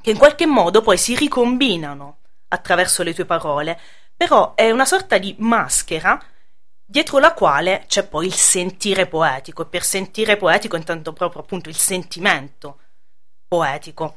[0.00, 3.78] che in qualche modo poi si ricombinano attraverso le tue parole,
[4.16, 6.18] però è una sorta di maschera
[6.86, 11.68] dietro la quale c'è poi il sentire poetico, e per sentire poetico intendo proprio appunto
[11.68, 12.78] il sentimento
[13.48, 14.16] poetico.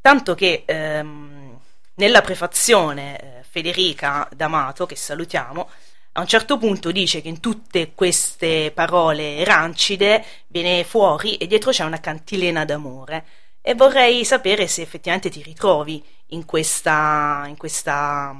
[0.00, 1.58] Tanto che ehm,
[1.94, 5.68] nella prefazione eh, Federica D'Amato, che salutiamo,
[6.12, 11.70] a un certo punto dice che in tutte queste parole rancide viene fuori e dietro
[11.70, 13.24] c'è una cantilena d'amore.
[13.60, 18.34] E vorrei sapere se effettivamente ti ritrovi in questa, in questa,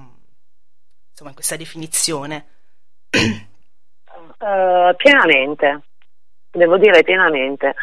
[1.11, 2.47] insomma, in questa definizione.
[4.41, 5.83] Eh, pienamente,
[6.51, 7.75] devo dire pienamente.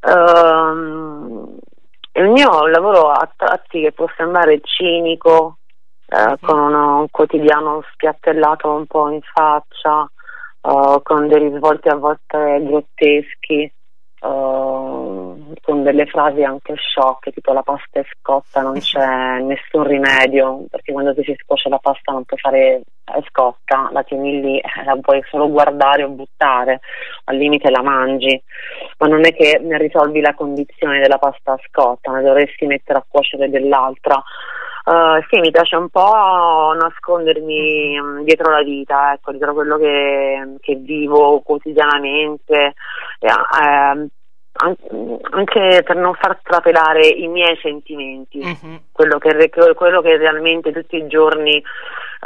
[0.00, 1.58] Ehm,
[2.12, 5.58] il mio lavoro a tratti che può sembrare cinico,
[6.08, 10.08] eh, con uno- un quotidiano spiattellato un po' in faccia,
[10.62, 13.72] eh, con dei risvolti a volte grotteschi,
[14.26, 20.64] eh, con delle frasi anche sciocche, tipo la pasta è scotta, non c'è nessun rimedio,
[20.70, 24.58] perché quando ti si scuoce la pasta non puoi fare è scotta, la tieni lì,
[24.58, 26.80] eh, la puoi solo guardare o buttare,
[27.24, 28.40] al limite la mangi,
[28.98, 33.04] ma non è che ne risolvi la condizione della pasta scotta, ne dovresti mettere a
[33.08, 34.22] cuocere dell'altra.
[34.88, 40.56] Eh, sì, mi piace un po' nascondermi mm, dietro la vita, ecco, dietro quello che,
[40.60, 42.74] che vivo quotidianamente,
[43.18, 44.08] e, ehm, an-
[44.58, 48.40] anche per non far trapelare i miei sentimenti,
[48.92, 51.62] quello, che, quello che realmente tutti i giorni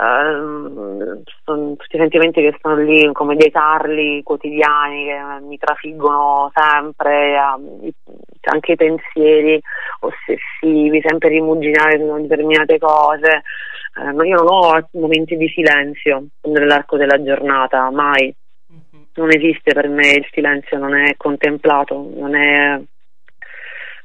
[0.00, 6.50] ehm, sono tutti i sentimenti che sono lì come dei tarli quotidiani che mi trafiggono
[6.54, 7.88] sempre, ehm,
[8.42, 9.60] anche i pensieri
[10.00, 13.42] ossessivi, sempre rimuginare su determinate cose.
[13.96, 18.32] Eh, ma io non ho momenti di silenzio nell'arco della giornata, mai.
[19.14, 22.80] Non esiste per me il silenzio, non è contemplato, non è,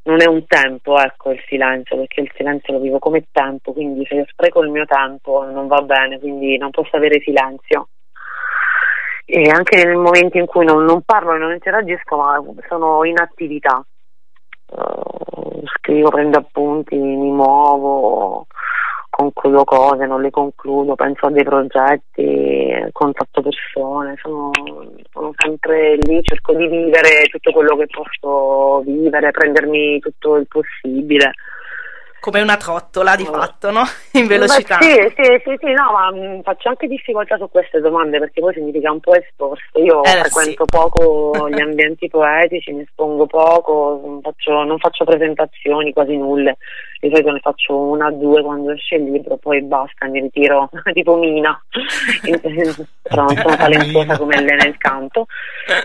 [0.03, 4.05] non è un tempo, ecco, il silenzio, perché il silenzio lo vivo come tempo, quindi
[4.05, 7.89] se io spreco il mio tempo non va bene, quindi non posso avere silenzio.
[9.25, 13.19] E anche nel momento in cui non, non parlo e non interagisco, ma sono in
[13.19, 13.83] attività.
[14.67, 18.45] Eh, scrivo, prendo appunti, mi muovo,
[19.15, 24.49] concludo cose, non le concludo, penso a dei progetti, contatto persone, sono,
[25.09, 31.31] sono sempre lì, cerco di vivere tutto quello che posso vivere, prendermi tutto il possibile.
[32.25, 33.83] Come una trottola di fatto, no?
[34.17, 34.79] In velocità.
[34.79, 38.41] Beh, sì, sì, sì, sì, no, ma mh, faccio anche difficoltà su queste domande perché
[38.41, 39.79] poi significa un po' esposto.
[39.79, 45.93] Io Eh, frequento poco gli ambienti poetici, mi espongo poco, non faccio, non faccio presentazioni,
[45.93, 46.57] quasi nulle.
[46.99, 50.67] Di solito ne faccio una o due quando esce il libro, poi basta, mi ritiro
[50.93, 51.61] tipo Mina,
[53.03, 55.27] però non sono talentuosa come lei nel canto,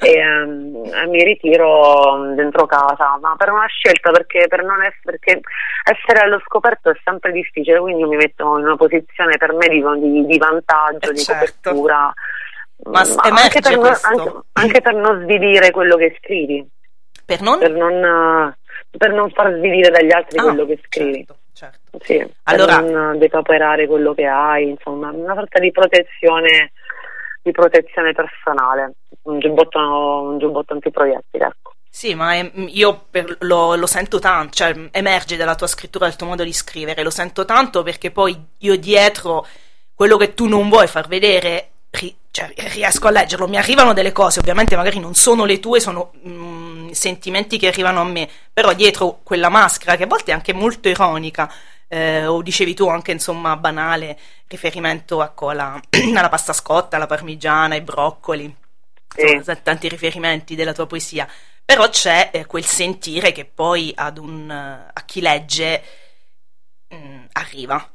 [0.01, 5.41] e ehm, mi ritiro dentro casa, ma per una scelta, perché per non essere, perché
[5.85, 9.69] essere allo scoperto è sempre difficile, quindi io mi metto in una posizione per me
[9.69, 11.71] di, di- di vantaggio, di certo.
[11.71, 12.13] copertura.
[12.83, 16.67] Ma Ma anche, per non, anche, anche per non svilire quello che scrivi.
[17.27, 17.59] Per non?
[17.59, 21.27] Per non, eh, per non far svilire dagli altri Ah, quello che scrivi.
[21.53, 21.99] certo.
[22.01, 26.73] Sì, Allora- per non depauperare quello che hai, insomma, una sorta di protezione,
[27.43, 31.70] di protezione personale, un giubbotto, un giubbotto antiproiettile, ecco.
[31.93, 36.17] Sì, ma è- io per- lo, lo sento tanto, cioè emerge dalla tua scrittura, dal
[36.17, 39.47] tuo modo di scrivere, lo sento tanto perché poi io dietro
[39.95, 44.13] quello che tu non vuoi far vedere, ri- cioè, riesco a leggerlo, mi arrivano delle
[44.13, 48.73] cose, ovviamente magari non sono le tue, sono mm, sentimenti che arrivano a me, però
[48.73, 51.53] dietro quella maschera che a volte è anche molto ironica,
[51.89, 54.17] eh, o dicevi tu anche insomma banale,
[54.47, 55.79] riferimento ecco, alla,
[56.15, 58.55] alla pasta scotta, alla parmigiana, ai broccoli,
[59.17, 61.29] insomma, t- tanti riferimenti della tua poesia,
[61.71, 65.81] però c'è eh, quel sentire che poi ad un, eh, a chi legge
[66.93, 67.93] mm, arriva.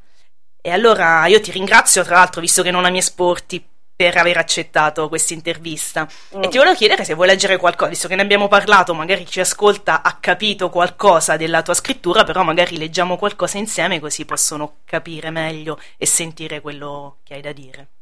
[0.61, 3.61] E allora io ti ringrazio, tra l'altro, visto che non ami esporti,
[3.93, 6.07] per aver accettato questa intervista.
[6.39, 9.41] E ti volevo chiedere se vuoi leggere qualcosa, visto che ne abbiamo parlato, magari chi
[9.41, 15.31] ascolta ha capito qualcosa della tua scrittura, però magari leggiamo qualcosa insieme così possono capire
[15.31, 17.94] meglio e sentire quello che hai da dire.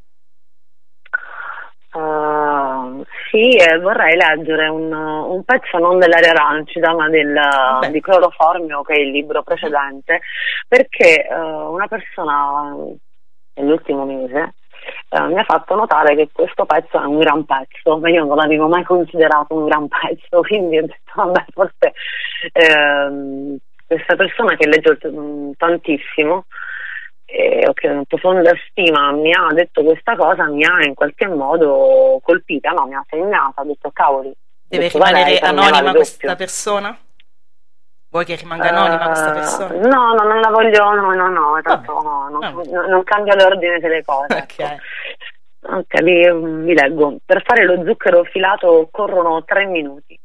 [1.93, 7.39] Uh, sì, eh, vorrei leggere un, un pezzo non dell'area arancida ma del,
[7.91, 10.21] di Cloroformio che è il libro precedente
[10.67, 12.75] perché eh, una persona
[13.53, 14.55] nell'ultimo mese
[15.09, 18.37] eh, mi ha fatto notare che questo pezzo è un gran pezzo ma io non
[18.37, 21.93] l'avevo mai considerato un gran pezzo quindi ho detto vabbè forse
[22.53, 26.45] ehm, questa persona che legge mm, tantissimo
[27.35, 32.19] e ho una profonda stima mi ha detto questa cosa, mi ha in qualche modo
[32.21, 34.31] colpita, no, mi ha segnata, ha detto cavoli.
[34.67, 36.95] Deve detto, rimanere anonima questa persona?
[38.09, 39.73] Vuoi che rimanga anonima questa Eh, persona?
[39.87, 43.79] No, no, non la voglio, no, no, no, tanto no, non, non- non cambia l'ordine
[43.79, 44.37] delle cose.
[44.37, 44.77] ecco.
[45.75, 46.31] Ok, vi,
[46.65, 47.17] vi leggo.
[47.25, 50.19] Per fare lo zucchero filato occorrono tre minuti.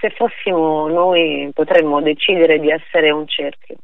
[0.00, 3.76] Se fossimo noi potremmo decidere di essere un cerchio,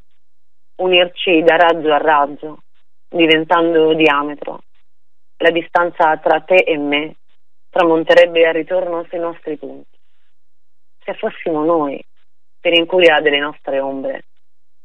[0.77, 2.63] unirci da raggio a raggio,
[3.09, 4.63] diventando diametro.
[5.39, 7.17] La distanza tra te e me
[7.71, 9.99] tramonterebbe al ritorno sui nostri punti.
[11.05, 12.03] Se fossimo noi,
[12.61, 14.25] per incuria delle nostre ombre,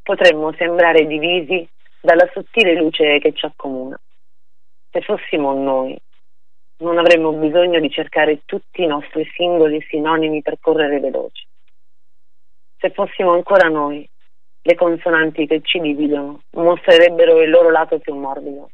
[0.02, 1.66] potremmo sembrare divisi
[2.00, 3.98] dalla sottile luce che ci accomuna.
[4.90, 5.96] Se fossimo noi,
[6.78, 11.46] non avremmo bisogno di cercare tutti i nostri singoli sinonimi per correre veloci.
[12.78, 14.08] Se fossimo ancora noi,
[14.62, 18.70] le consonanti che ci dividono mostrerebbero il loro lato più morbido.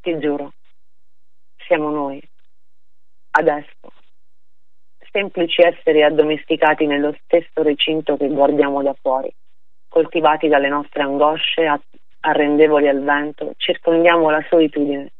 [0.00, 0.52] Ti giuro,
[1.66, 2.22] siamo noi,
[3.32, 3.92] adesso,
[5.10, 9.32] semplici esseri addomesticati nello stesso recinto che guardiamo da fuori,
[9.88, 11.80] coltivati dalle nostre angosce,
[12.20, 15.12] arrendevoli al vento, circondiamo la solitudine,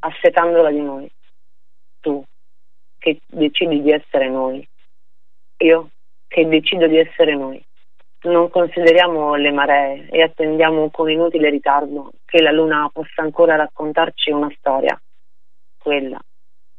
[0.00, 1.10] assetandola di noi.
[2.00, 2.24] Tu,
[2.98, 4.66] che decidi di essere noi,
[5.58, 5.90] io,
[6.26, 7.62] che decido di essere noi.
[8.22, 14.30] Non consideriamo le maree e attendiamo con inutile ritardo che la luna possa ancora raccontarci
[14.30, 15.00] una storia,
[15.78, 16.20] quella,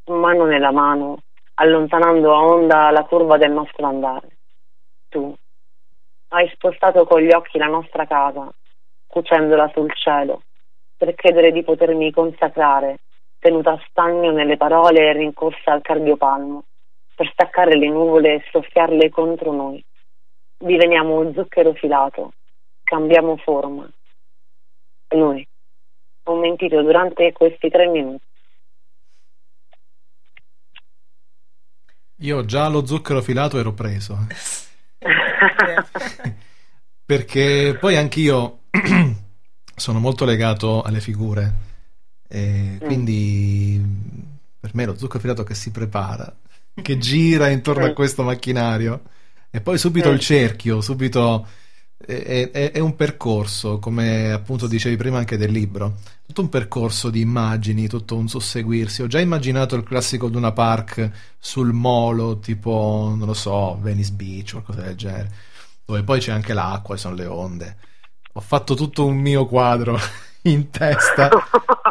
[0.05, 1.23] mano nella mano,
[1.55, 4.37] allontanando a onda la curva del nostro andare.
[5.09, 5.35] Tu
[6.27, 8.47] hai spostato con gli occhi la nostra casa,
[9.07, 10.43] cucendola sul cielo,
[10.95, 12.99] per credere di potermi consacrare,
[13.39, 16.65] tenuta a stagno nelle parole e rincorsa al cardiopalmo,
[17.15, 19.83] per staccare le nuvole e soffiarle contro noi.
[20.62, 22.34] Diveniamo zucchero filato,
[22.84, 23.89] cambiamo forma.
[25.16, 25.47] Noi
[26.24, 28.24] ho mentito durante questi tre minuti.
[32.18, 34.28] Io già lo zucchero filato ero preso.
[37.03, 38.59] Perché poi anch'io
[39.76, 41.70] sono molto legato alle figure.
[42.28, 43.82] E quindi
[44.59, 46.32] per me lo zucchero filato che si prepara,
[46.76, 49.01] che gira intorno a questo macchinario
[49.52, 51.45] e poi subito il cerchio, subito
[51.97, 57.10] è, è- è un percorso, come appunto dicevi prima anche del libro, tutto un percorso
[57.10, 59.02] di immagini, tutto un susseguirsi.
[59.04, 64.54] Ho già immaginato il classico Luna Park sul molo, tipo, non lo so, Venice Beach
[64.56, 65.32] o qualcosa del genere,
[65.86, 67.78] dove poi c'è anche l'acqua, ci sono le onde.
[68.34, 69.99] Ho fatto tutto un mio quadro
[70.43, 71.30] in testa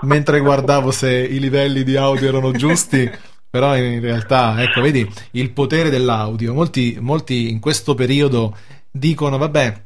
[0.03, 3.09] mentre guardavo se i livelli di audio erano giusti.
[3.51, 6.55] Però in realtà, ecco, vedi il potere dell'audio.
[6.55, 8.57] Molti, molti in questo periodo
[8.91, 9.83] dicono: Vabbè,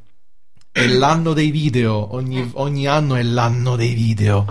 [0.71, 4.45] è l'anno dei video, ogni, ogni anno è l'anno dei video.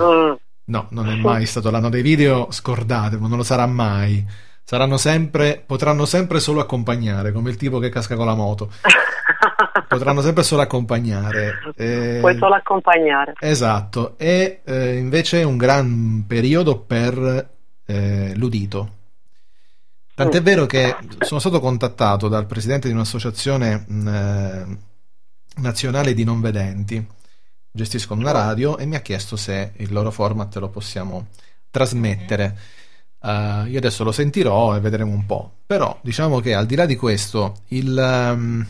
[0.66, 4.26] No, non è mai stato l'anno dei video, scordatelo, non lo sarà mai.
[4.64, 8.72] Saranno sempre, potranno sempre solo accompagnare, come il tipo che casca con la moto.
[9.88, 11.60] potranno sempre solo accompagnare.
[11.76, 13.34] Eh, Puoi solo accompagnare.
[13.40, 17.50] Esatto, e eh, invece è un gran periodo per
[17.86, 19.02] eh, l'udito.
[20.16, 20.44] Tant'è Mm.
[20.44, 24.78] vero che sono stato contattato dal presidente di un'associazione mh, eh,
[25.62, 27.06] nazionale di non vedenti,
[27.72, 31.28] gestiscono una radio e mi ha chiesto se il loro format lo possiamo
[31.72, 32.58] trasmettere.
[33.20, 35.52] Eh, io adesso lo sentirò e vedremo un po'.
[35.66, 38.68] Però diciamo che al di là di questo, il ehm,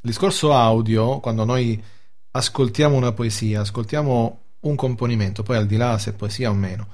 [0.00, 1.82] discorso audio, quando noi
[2.32, 6.88] ascoltiamo una poesia, ascoltiamo un componimento, poi al di là se è poesia o meno,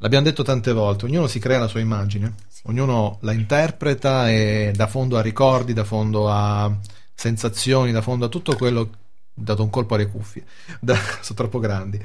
[0.00, 2.34] l'abbiamo detto tante volte, ognuno si crea la sua immagine,
[2.64, 6.70] ognuno la interpreta e da fondo a ricordi, da fondo a
[7.14, 8.90] sensazioni, da fondo a tutto quello,
[9.32, 10.44] dato un colpo alle cuffie,
[10.80, 12.02] da- sono troppo grandi,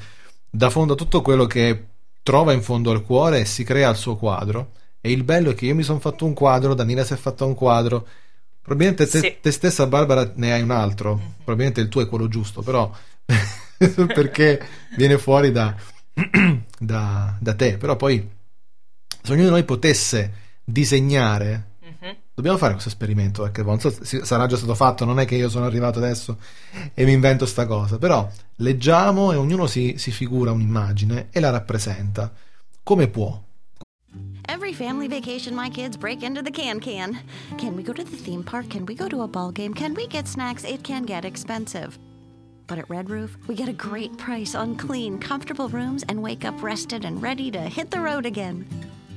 [0.49, 1.85] da fondo a tutto quello che
[2.23, 4.71] trova in fondo al cuore e si crea il suo quadro.
[4.99, 7.45] E il bello è che io mi sono fatto un quadro, Danila si è fatto
[7.45, 8.07] un quadro.
[8.59, 9.35] Probabilmente te, Sì.
[9.39, 11.33] te stessa, Barbara, ne hai un altro.
[11.43, 12.91] Probabilmente il tuo è quello giusto, però
[13.93, 14.65] perché
[14.97, 15.75] viene fuori da,
[16.79, 17.77] da, da te.
[17.77, 18.29] Però poi,
[19.21, 21.73] se ognuno di noi potesse disegnare,
[22.33, 23.43] dobbiamo fare questo esperimento.
[23.43, 26.37] Perché non so se sarà già stato fatto, non è che io sono arrivato adesso
[26.93, 27.97] e mi invento sta cosa.
[27.97, 32.31] Però leggiamo e ognuno si, si figura un'immagine e la rappresenta
[32.83, 33.41] come può.
[34.47, 37.19] Every family vacation, my kids break into the can can.
[37.57, 38.69] Can we go to the theme park?
[38.69, 39.73] Can we go to a ball game?
[39.73, 40.63] Can we get snacks?
[40.63, 41.97] It can get expensive.
[42.67, 46.45] But at Red Roof, we get a great price on clean, comfortable rooms and wake
[46.45, 48.65] up rested and ready to hit the road again.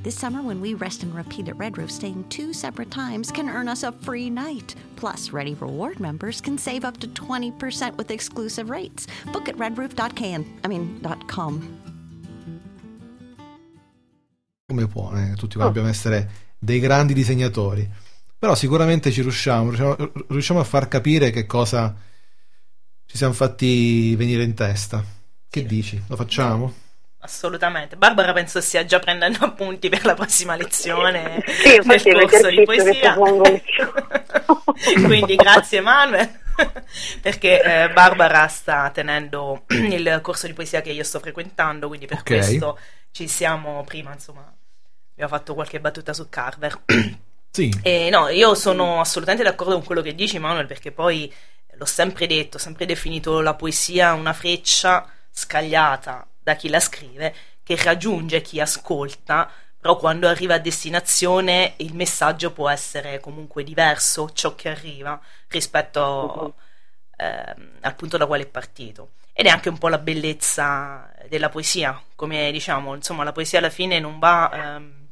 [0.03, 3.49] This summer, when we rest and repeat at Red Roof, staying two separate times can
[3.49, 4.75] earn us a free night.
[4.97, 9.07] Plus, Ready Reward members can save up to 20% with exclusive rates.
[9.33, 10.47] Book at redroof.can.
[10.65, 11.79] I mean, dot .com.
[14.69, 17.89] come può, eh, tutti quanti dobbiamo essere dei grandi disegnatori.
[18.39, 19.97] Però sicuramente ci riusciamo, riusciamo,
[20.29, 21.95] riusciamo a far capire che cosa
[23.09, 25.03] ci siamo fatti venire in testa.
[25.49, 26.01] Che dici?
[26.09, 26.73] Lo facciamo?
[27.21, 27.97] Assolutamente.
[27.97, 33.17] Barbara penso stia già prendendo appunti per la prossima lezione Sì, infatti corso di poesia.
[35.05, 36.41] Quindi grazie Manuel.
[37.23, 42.19] Perché eh, Barbara sta tenendo il corso di poesia che io sto frequentando, quindi per
[42.19, 42.25] Ok.
[42.25, 42.79] questo
[43.11, 44.53] ci siamo prima, insomma,
[45.13, 46.83] abbiamo fatto qualche battuta su Carver.
[47.51, 47.73] Sì.
[47.83, 51.33] E no, io sono assolutamente d'accordo con quello che dici, Manuel, perché poi
[51.79, 57.35] l'ho sempre detto, ho sempre definito la poesia una freccia scagliata da chi la scrive
[57.63, 64.31] che raggiunge chi ascolta, però quando arriva a destinazione il messaggio può essere comunque diverso,
[64.33, 66.55] ciò che arriva rispetto
[67.17, 69.11] ehm, al punto da quale è partito.
[69.33, 73.71] Ed è anche un po' la bellezza della poesia, come diciamo, insomma, la poesia alla
[73.71, 74.51] fine non va.
[74.53, 75.07] ehm,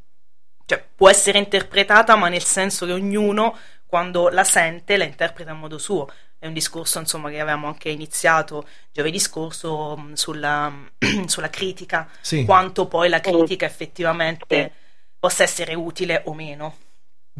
[0.66, 3.56] cioè, può essere interpretata, ma nel senso che ognuno,
[3.86, 6.08] quando la sente, la interpreta a modo suo.
[6.38, 10.72] È un discorso, insomma, che avevamo anche iniziato giovedì scorso mh, sulla,
[11.26, 12.44] sulla critica, Sì.
[12.44, 14.72] quanto poi la critica effettivamente
[15.18, 16.76] possa essere utile o meno.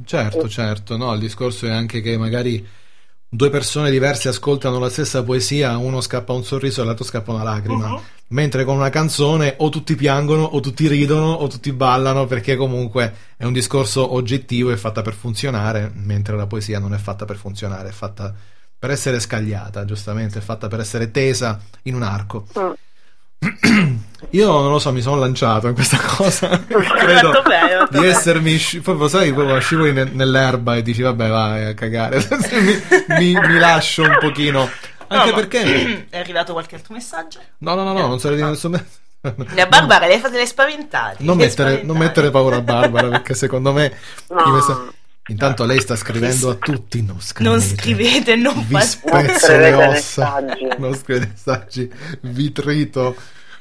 [0.05, 2.67] Certo, certo, no, il discorso è anche che magari
[3.29, 7.43] due persone diverse ascoltano la stessa poesia, uno scappa un sorriso e l'altro scappa una
[7.43, 8.03] lacrima, Uh-huh.
[8.29, 13.15] mentre con una canzone o tutti piangono o tutti ridono o tutti ballano perché comunque
[13.37, 17.37] è un discorso oggettivo e fatta per funzionare, mentre la poesia non è fatta per
[17.37, 18.35] funzionare, è fatta
[18.79, 22.47] per essere scagliata, giustamente, è fatta per essere tesa in un arco.
[24.31, 26.49] Io non lo so, mi sono lanciato in questa cosa.
[26.67, 28.07] Credo fatto bene, fatto di bene.
[28.13, 32.19] essermi sci- proprio sai, proprio scivoli ne- nell'erba e dici vabbè, vai a cagare.
[33.09, 34.69] mi, mi- mi lascio un pochino.
[35.09, 37.41] Anche No, perché è arrivato qualche altro messaggio?
[37.59, 38.83] No, no, no, no, non sarei di nessun
[39.55, 41.23] La Barbara, lei fa delle spaventate.
[41.23, 43.95] non le mettere, non mettere paura a Barbara perché secondo me
[44.29, 44.85] messa-
[45.29, 49.73] intanto lei sta scrivendo a tutti non scrivete, Non scrivete, non vi spezzo scrivete le
[49.75, 50.69] ossa messaggi.
[50.79, 53.17] non scrivete messaggi vi trito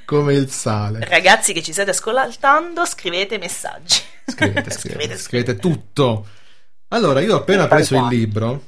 [0.05, 3.99] come il sale Ragazzi che ci state ascoltando, scrivete messaggi.
[4.27, 6.27] scrivete, scrivete, scrivete tutto
[6.89, 8.63] allora io ho appena preso il libro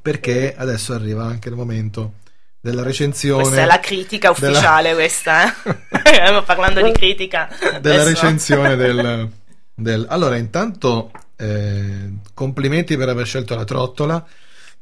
[0.00, 2.14] perché adesso arriva anche il momento
[2.60, 5.54] della recensione Questa è la critica della- ufficiale, questa, eh?
[6.04, 7.48] Stiamo parlando di critica.
[7.60, 9.28] della Adesso- recensione del,
[9.74, 14.26] del- Allora, intanto eh, complimenti per aver scelto la trottola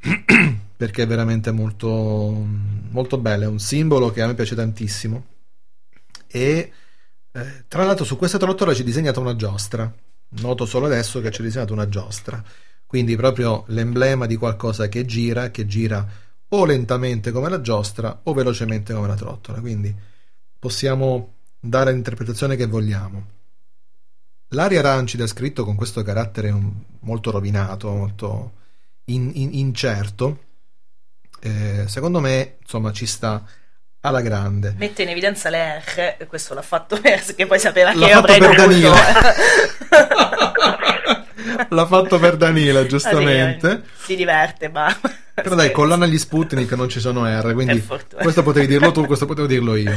[0.77, 5.27] perché è veramente molto, molto bella, è un simbolo che a me piace tantissimo.
[6.27, 6.73] E
[7.31, 9.93] eh, tra l'altro su questa trottola c'è disegnata una giostra,
[10.41, 12.43] noto solo adesso che c'è disegnata una giostra,
[12.85, 16.07] quindi proprio l'emblema di qualcosa che gira, che gira
[16.49, 19.95] o lentamente come la giostra o velocemente come la trottola, quindi
[20.59, 23.41] possiamo dare l'interpretazione che vogliamo.
[24.53, 26.55] L'aria arancida scritto con questo carattere
[27.01, 28.53] molto rovinato, molto
[29.07, 30.39] in- in- incerto,
[31.41, 33.43] eh, secondo me, insomma, ci sta
[34.01, 34.75] alla grande.
[34.77, 38.55] Mette in evidenza le R, questo l'ha fatto perché poi sapeva L'ha che avrei per
[38.57, 38.93] dovuto.
[41.71, 43.85] L'ha fatto per Danila, giustamente.
[44.03, 44.95] si diverte, ma
[45.35, 47.85] Però dai, collana agli Sputnik non ci sono R, quindi
[48.21, 49.93] questo potevi dirlo tu, questo potevo dirlo io.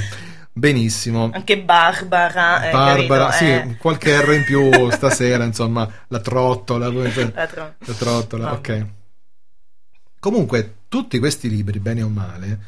[0.58, 1.30] Benissimo.
[1.34, 3.38] anche Barbara, eh, Barbara, capito?
[3.38, 8.58] sì, Eh, qualche R in più stasera, insomma, la trottola, La tro- la trottola, Vabbè.
[8.58, 8.86] ok.
[10.20, 12.60] Comunque, tutti questi libri, bene o male,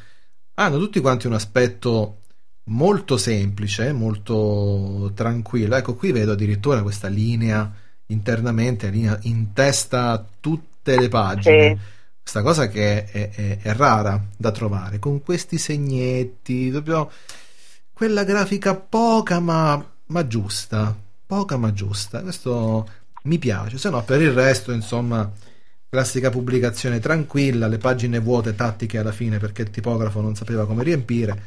[0.56, 2.22] hanno tutti quanti un aspetto
[2.66, 5.76] molto semplice, molto tranquillo.
[5.76, 7.72] Ecco, qui vedo addirittura questa linea
[8.08, 11.70] internamente, linea in testa a tutte le pagine.
[11.70, 11.78] Sì.
[12.22, 17.10] Questa cosa che è, è- è rara da trovare, con questi segnetti, proprio
[17.98, 20.96] quella grafica poca ma, ma giusta,
[21.26, 22.22] poca ma giusta.
[22.22, 22.88] Questo
[23.24, 25.28] mi piace, se no per il resto, insomma,
[25.90, 30.84] classica pubblicazione tranquilla, le pagine vuote tattiche alla fine perché il tipografo non sapeva come
[30.84, 31.42] riempire.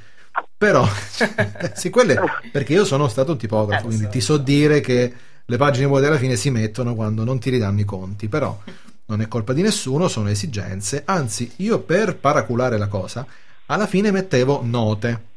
[0.58, 0.84] Però,
[1.72, 2.18] sì, quelle
[2.50, 6.18] perché io sono stato un tipografo, quindi ti so dire che le pagine vuote alla
[6.18, 8.60] fine si mettono quando non ti ridanno i conti, però
[9.06, 11.02] non è colpa di nessuno, sono esigenze.
[11.04, 13.24] Anzi, io per paraculare la cosa,
[13.66, 15.28] alla fine mettevo note.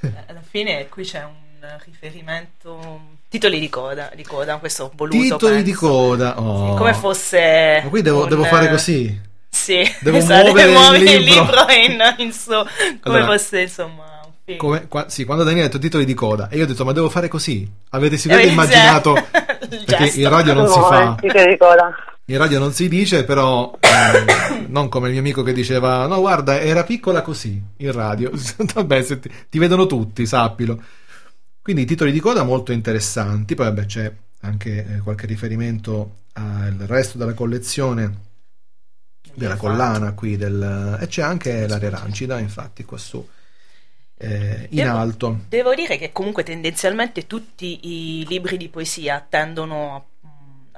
[0.28, 1.46] alla fine qui c'è un
[1.84, 5.64] riferimento titoli di coda, di coda questo voluto Titoli penso.
[5.64, 6.40] di coda.
[6.40, 6.74] oh.
[6.74, 9.20] come fosse Ma qui devo, un, devo fare eh, così.
[9.48, 11.42] sì Devo esatto, muovere il muovi il libro.
[11.42, 15.66] libro in, in su come Allora, fosse insomma un film Come, qua- sì, quando Daniele
[15.66, 17.68] ha detto titoli di coda, e io ho detto, ma devo fare così?
[17.90, 19.14] Avete sicuramente Avete- immaginato?
[19.70, 21.16] il Perché in radio non si No, fa.
[21.20, 21.94] sì, che ricorda.
[22.30, 26.20] In radio non si dice, però eh, non come il mio amico che diceva: No,
[26.20, 28.30] guarda, era piccola così in radio.
[28.74, 30.82] Vabbè, ti, ti vedono tutti, sappilo.
[31.62, 33.54] Quindi titoli di coda molto interessanti.
[33.54, 34.12] Poi, vabbè, c'è
[34.42, 38.26] anche eh, qualche riferimento al resto della collezione
[39.34, 40.36] della collana qui.
[40.36, 43.26] Del, e c'è anche l'area rancida, infatti, qua su
[44.18, 45.38] eh, in Devo- alto.
[45.48, 47.80] devo dire che comunque tendenzialmente tutti
[48.20, 50.04] i libri di poesia tendono a-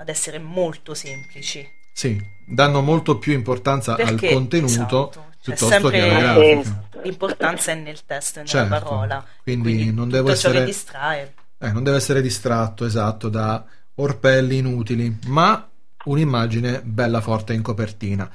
[0.01, 5.67] ad essere molto semplici Sì, danno molto più importanza Perché, al contenuto esatto, c'è piuttosto
[5.69, 6.89] sempre che alla grafica.
[7.05, 11.83] l'importanza è nel testo e nella Certo, parola quindi non devo essere- distrae Eh, non
[11.85, 13.63] deve essere distratto, esatto, da
[13.97, 15.69] orpelli inutili, ma
[16.05, 18.31] un'immagine bella forte in copertina.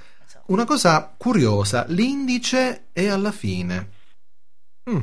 [0.47, 3.89] Una cosa curiosa, l'indice è alla fine.
[4.87, 4.99] Mm.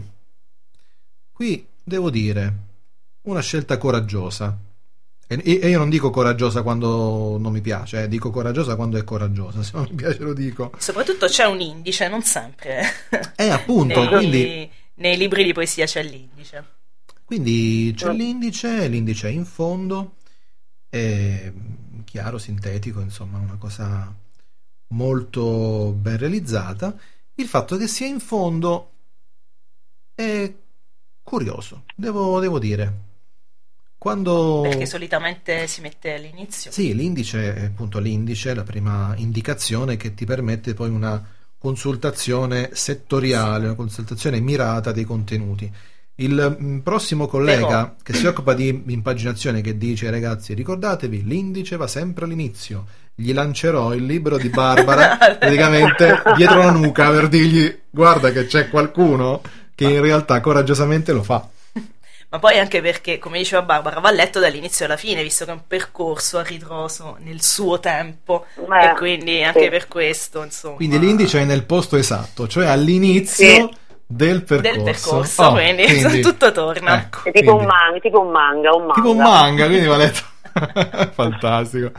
[1.33, 2.55] Qui devo dire,
[3.23, 4.57] una scelta coraggiosa.
[5.41, 9.63] E io non dico coraggiosa quando non mi piace, eh, dico coraggiosa quando è coraggiosa,
[9.65, 10.73] se non mi piace lo dico.
[10.79, 12.83] soprattutto c'è un indice non sempre
[13.37, 16.65] Eh, appunto, nei, quindi nei libri di poesia c'è l'indice
[17.25, 20.17] Quindi c'è l'indice, l'indice è in fondo,
[20.89, 21.53] è
[22.05, 24.15] chiaro, sintetico, insomma, una cosa
[24.89, 26.95] molto ben realizzata.
[27.35, 28.91] Il fatto che sia in fondo
[30.15, 30.53] è
[31.23, 33.11] curioso, devo, devo dire.
[34.03, 34.63] Quando...
[34.63, 36.73] perché solitamente si mette all'inizio.
[36.73, 41.25] Sì, l'indice è appunto l'indice, la prima indicazione che ti permette poi una
[41.57, 45.73] consultazione settoriale, una consultazione mirata dei contenuti.
[46.17, 51.77] Il mm, prossimo collega Però- che si occupa di impaginazione che dice ragazzi ricordatevi l'indice
[51.77, 52.87] va sempre all'inizio.
[53.15, 58.69] Gli lancerò il libro di Barbara praticamente dietro la nuca per dirgli guarda che c'è
[58.69, 59.41] qualcuno
[59.77, 61.49] che in realtà coraggiosamente lo fa
[62.33, 65.55] Ma poi anche perché, come diceva Barbara, va letto dall'inizio alla fine, visto che è
[65.55, 68.47] un percorso a ritroso nel suo tempo.
[68.55, 69.69] Beh, e quindi anche sì.
[69.69, 70.77] per questo, insomma.
[70.77, 73.69] quindi l'indice è nel posto esatto cioè all'inizio
[74.07, 77.01] del percorso, Del percorso, Oh, quindi, tutto torna.
[77.03, 78.95] ecco, È tipo quindi- un manga, tipo un manga, un manga.
[78.95, 80.21] tipo un manga quindi va letto
[81.13, 81.93] fantastico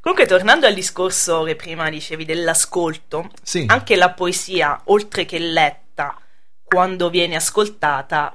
[0.00, 3.64] Comunque, tornando al discorso che prima dicevi dell'ascolto, Sì.
[3.66, 6.16] anche la poesia, oltre che letta,
[6.64, 8.32] quando viene ascoltata,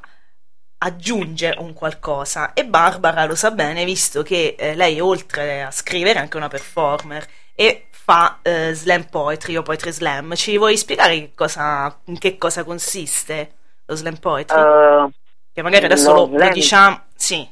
[0.83, 2.53] aggiunge un qualcosa.
[2.53, 6.47] E Barbara lo sa bene, visto che eh, lei, oltre a scrivere, è anche una
[6.49, 7.25] performer
[7.55, 10.35] e fa eh, slam poetry o poetry slam.
[10.35, 13.51] Ci vuoi spiegare che cosa, in che cosa consiste
[13.85, 14.59] lo slam poetry?
[14.59, 15.09] Eh,
[15.53, 17.01] che magari adesso lo lo, diciamo.
[17.15, 17.47] Sì,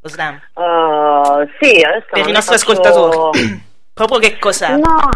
[0.00, 0.34] lo slam.
[0.34, 3.64] eh, sì, adesso Per i nostri faccio- ascoltatori.
[3.96, 4.76] Proprio che cos'è?
[4.76, 5.10] No.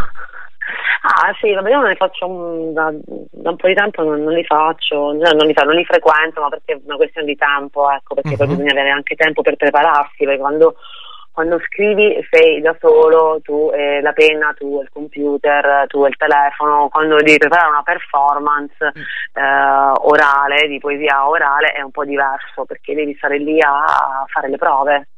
[1.02, 4.22] Ah sì, vabbè, io non ne faccio un- da, da un po' di tempo, non,
[4.22, 7.26] non li faccio, no, non li, fa- non li frequento, ma perché è una questione
[7.26, 8.52] di tempo, ecco, perché poi Mhm.
[8.52, 10.74] bisogna avere anche tempo per prepararsi, perché quando,
[11.32, 16.88] quando scrivi sei da solo, tu e la penna, tu il computer, tu il telefono,
[16.90, 18.76] quando devi preparare una performance
[19.32, 19.40] eh,
[20.02, 24.58] orale, di poesia orale, è un po' diverso, perché devi stare lì a fare le
[24.58, 25.08] prove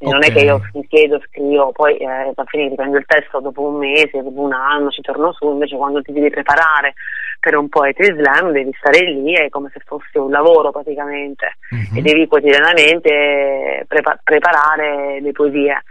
[0.00, 3.04] Quindi Non è che io mi chiedo, scrivo, poi eh, va a finire, prendo il
[3.04, 6.94] testo dopo un mese, dopo un anno, ci torno su, invece quando ti devi preparare
[7.38, 11.56] per un poetry slam devi stare lì, è come se fosse un lavoro praticamente
[11.94, 15.82] e devi quotidianamente prepa- preparare le poesie.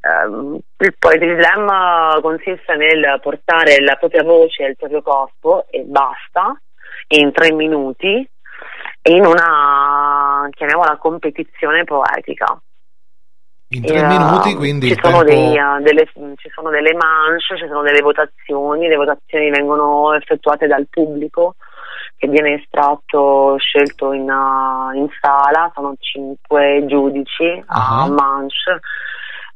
[0.00, 5.82] Ehm, il poetry slam consiste nel portare la propria voce e il proprio corpo e
[5.82, 6.58] basta,
[7.08, 8.26] in tre minuti,
[9.10, 12.58] in una, chiamiamola, competizione poetica.
[13.70, 15.30] In tre Eh, minuti, quindi ci sono, tempo...
[15.30, 16.06] dei, eh, delle,
[16.36, 21.56] ci sono delle manche, ci sono delle votazioni, le votazioni vengono effettuate dal pubblico
[22.16, 28.08] che viene estratto, scelto in, uh, in sala, sono cinque giudici a Ah.
[28.08, 28.80] manche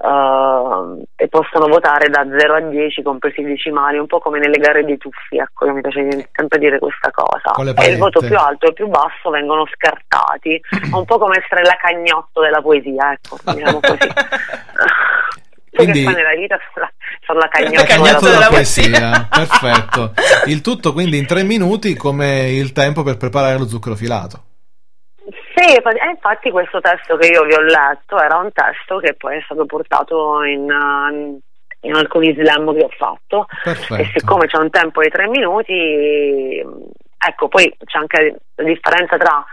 [0.02, 4.58] uh, e possono votare da 0 a 10 compresi i decimali, un po' come nelle
[4.58, 7.54] gare dei tuffi, ecco, io mi piace sempre dire questa cosa.
[7.74, 10.60] E il voto più alto e il più basso vengono scartati,
[10.92, 14.08] un po' come essere la cagnotto della poesia, ecco, diciamo così.
[15.74, 16.58] Quindi- che nella vita
[17.24, 20.12] sono la, cagnotto, della poesia, perfetto.
[20.46, 24.42] Il tutto quindi in tre minuti come il tempo per preparare lo zucchero filato.
[25.54, 29.36] Sì, e infatti questo testo che io vi ho letto era un testo che poi
[29.36, 31.40] è stato portato in, uh,
[31.86, 34.18] in alcuni slam che ho fatto e Perfetto.
[34.18, 36.64] siccome c'è un tempo di tre minuti,
[37.18, 39.44] ecco, poi c'è anche la differenza tra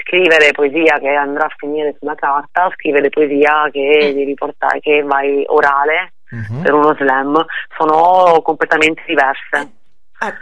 [0.00, 5.44] scrivere poesia che andrà a finire sulla carta, scrivere poesia che devi portare, che vai
[5.46, 6.14] orale
[6.62, 7.44] per uno slam,
[7.76, 9.79] sono completamente diverse.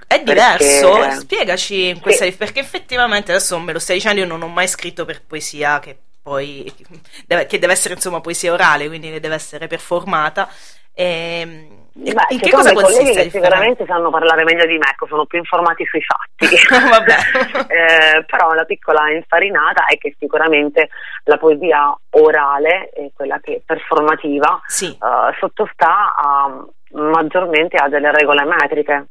[0.07, 0.93] È diverso?
[0.93, 4.67] Perché- Spiegaci in questa perché effettivamente adesso me lo stai dicendo, io non ho mai
[4.67, 6.71] scritto per poesia che poi
[7.25, 10.49] deve, che deve essere insomma poesia orale, quindi deve essere performata.
[10.95, 13.25] Ehm, Beh, in che cosa consiste?
[13.25, 16.55] che sicuramente sanno parlare meglio di me, ecco, sono più informati sui fatti.
[17.69, 20.89] Eh, però la piccola infarinata è che sicuramente
[21.25, 24.61] la poesia orale, eh, quella che performativa,
[24.95, 29.07] eh, sottostà a, maggiormente a delle regole metriche.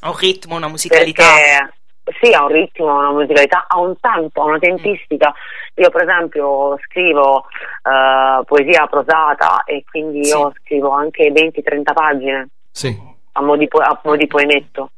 [0.00, 1.24] Ha un ritmo, una musicalità.
[1.24, 1.76] Perché
[2.22, 5.32] sì, ha un ritmo, ha una musicalità, ha un tempo, ha una tempistica.
[5.74, 7.46] Io per esempio scrivo
[7.82, 12.96] eh, poesia prosata e quindi io scrivo anche 20-30 pagine Sì.
[13.32, 14.90] a mo' di, po- a mo' di poemetto.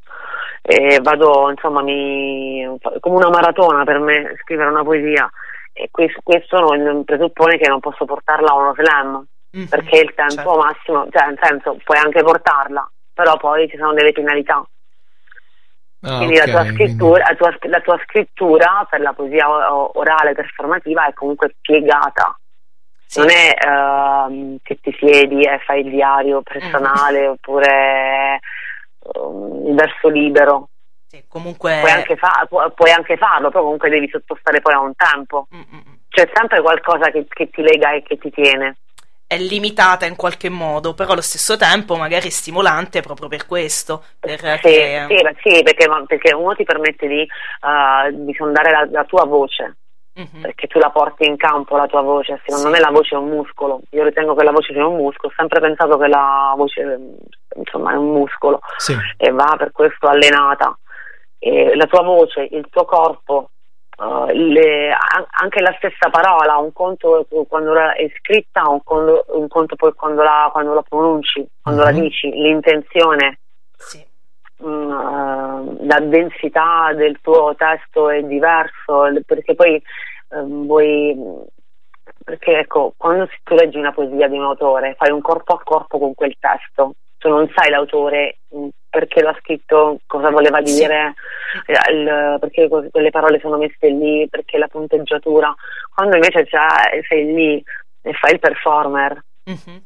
[0.62, 2.64] E vado, insomma, mi,
[3.00, 5.28] come una maratona per me scrivere una poesia.
[5.72, 9.24] E questo, questo non presuppone che non posso portarla a uno slam,
[9.68, 14.12] perché il tempo massimo, cioè nel senso, puoi anche portarla, però poi ci sono delle
[14.12, 14.62] penalità.
[16.02, 21.06] Ah, quindi la, tua scrittura, la, tua, la tua scrittura per la poesia orale performativa
[21.06, 22.38] è comunque piegata.
[23.16, 28.38] Non è ehm, che ti siedi e fai il diario personale oppure
[29.14, 30.68] ehm, il verso libero.
[31.28, 34.94] comunque Puoi anche, fa- pu- puoi anche farlo, però comunque devi sottostare poi a un
[34.94, 35.48] tempo.
[36.08, 38.76] C'è sempre qualcosa che, che ti lega e che ti tiene.
[39.30, 44.02] È limitata in qualche modo, però allo stesso tempo magari è stimolante proprio per questo.
[44.18, 48.88] Per Sì, che- sì, sì, perché, perché uno ti permette di, eh, di sondare la,
[48.90, 49.76] la tua voce,
[50.16, 50.40] Mhm.
[50.40, 53.28] perché tu la porti in campo la tua voce, secondo me la voce è un
[53.28, 56.98] muscolo, io ritengo che la voce sia un muscolo, ho sempre pensato che la voce
[57.54, 58.96] insomma è un muscolo Sì.
[59.16, 60.76] e va per questo allenata.
[61.38, 63.50] E la tua voce, il tuo corpo,
[64.00, 69.24] eh, le- an- anche la stessa parola, un conto quando la- è scritta, un conto,
[69.28, 72.00] un conto poi quando la, quando la pronunci, quando la Mhm.
[72.00, 73.40] dici, l'intenzione,
[74.64, 79.82] mm, eh, la densità del tuo testo è diverso, perché poi
[80.32, 81.16] ehm, vuoi
[82.24, 85.98] perché ecco, quando tu leggi una poesia di un autore, fai un corpo a corpo
[85.98, 90.74] con quel testo, tu non sai l'autore mh, perché l'ha scritto, cosa voleva Sì.
[90.74, 91.14] dire,
[91.66, 95.54] eh, il- perché que- quelle parole sono messe lì, perché la punteggiatura.
[95.94, 96.66] Quando invece già
[97.06, 97.62] sei lì
[98.02, 99.22] e fai il performer,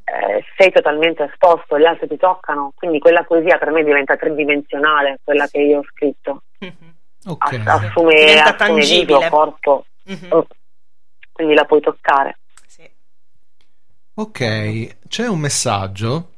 [0.05, 5.18] eh, sei totalmente esposto, gli altri ti toccano, quindi quella poesia per me diventa tridimensionale,
[5.24, 6.43] quella che io ho scritto.
[7.26, 7.61] Ok.
[7.64, 9.01] Ass- assume, Diventa assume tangibile.
[9.18, 10.45] video, corpo, Mhm.
[11.32, 12.39] quindi la puoi toccare.
[14.16, 16.28] Ok, c'è un messaggio.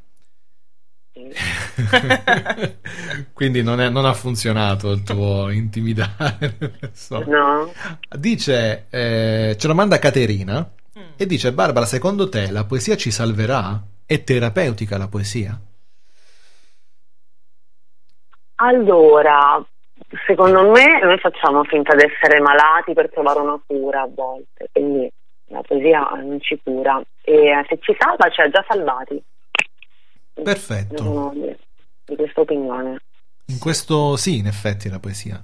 [3.32, 6.54] Quindi non, è- non ha funzionato il tuo intimidare.
[6.92, 7.24] So.
[7.26, 7.72] No.
[8.18, 10.68] Dice, eh, ce lo manda Caterina
[11.16, 13.80] e dice: Barbara, secondo te la poesia ci salverà?
[14.04, 15.58] È terapeutica la poesia?
[18.56, 19.62] Allora,
[20.26, 25.10] secondo me noi facciamo finta di essere malati per trovare una cura a volte, quindi
[25.48, 29.22] la poesia non ci cura e eh, se ci salva ci ha già salvati.
[30.42, 30.94] Perfetto.
[30.94, 31.32] Io sono
[32.04, 32.98] di, questa opinione.
[33.46, 35.42] In questo sì, in effetti la poesia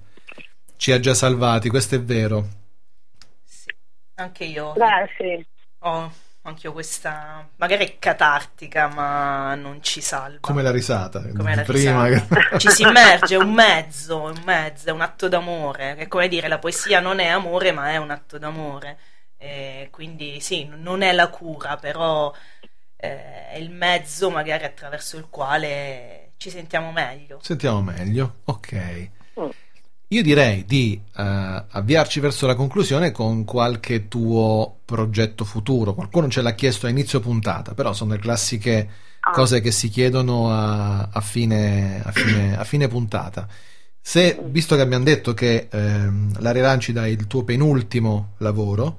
[0.77, 2.49] ci ha già salvati, questo è vero.
[4.15, 5.47] Anche io Beh, sì.
[5.81, 6.13] ho
[6.43, 10.39] anch'io questa, magari è catartica, ma non ci salva.
[10.41, 11.21] Come la risata.
[11.21, 12.37] Come la prima risata.
[12.49, 15.95] che- Ci si immerge, è un mezzo, è un mezzo, è un atto d'amore.
[15.97, 18.99] È come dire, la poesia non è amore, ma è un atto d'amore.
[19.37, 22.33] E quindi sì, non è la cura, però
[23.03, 27.41] eh, è il mezzo magari attraverso il quale ci sentiamo meglio.
[27.43, 28.37] Sentiamo meglio.
[28.45, 29.11] Ok.
[30.09, 35.95] Io direi di eh, avviarci verso la conclusione con qualche tuo progetto futuro.
[35.95, 38.91] Qualcuno ce l'ha chiesto a inizio puntata, però sono le classiche
[39.33, 43.49] cose che si chiedono a, a fine, a, fine, a fine puntata.
[44.01, 48.99] Se, visto che abbiamo detto che ehm, la Rilancida è il tuo penultimo lavoro,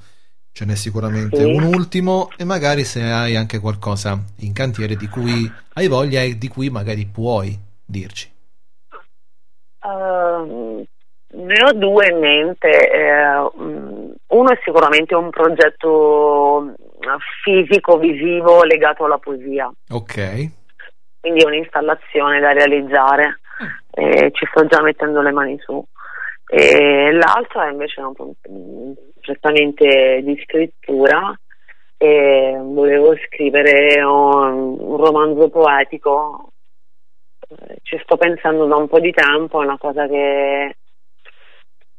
[0.53, 1.43] ce n'è sicuramente Sì.
[1.43, 6.37] un ultimo, e magari se hai anche qualcosa in cantiere di cui hai voglia e
[6.37, 8.31] di cui magari puoi dirci.
[9.85, 10.83] Ehm,
[11.35, 12.69] ne ho due in mente.
[12.69, 13.37] eh,
[14.27, 16.73] uno è sicuramente un progetto
[17.43, 20.49] fisico, visivo legato alla poesia, Ok.
[21.19, 23.39] quindi è un'installazione da realizzare.
[23.95, 25.85] e ci sto già mettendo le mani su.
[26.55, 28.91] E l'altro è invece un pro- mm,
[29.21, 31.35] certamente di scrittura.
[31.97, 36.49] E volevo scrivere un, un romanzo poetico
[37.49, 40.75] eh, ci sto pensando da un po' di tempo, è una cosa che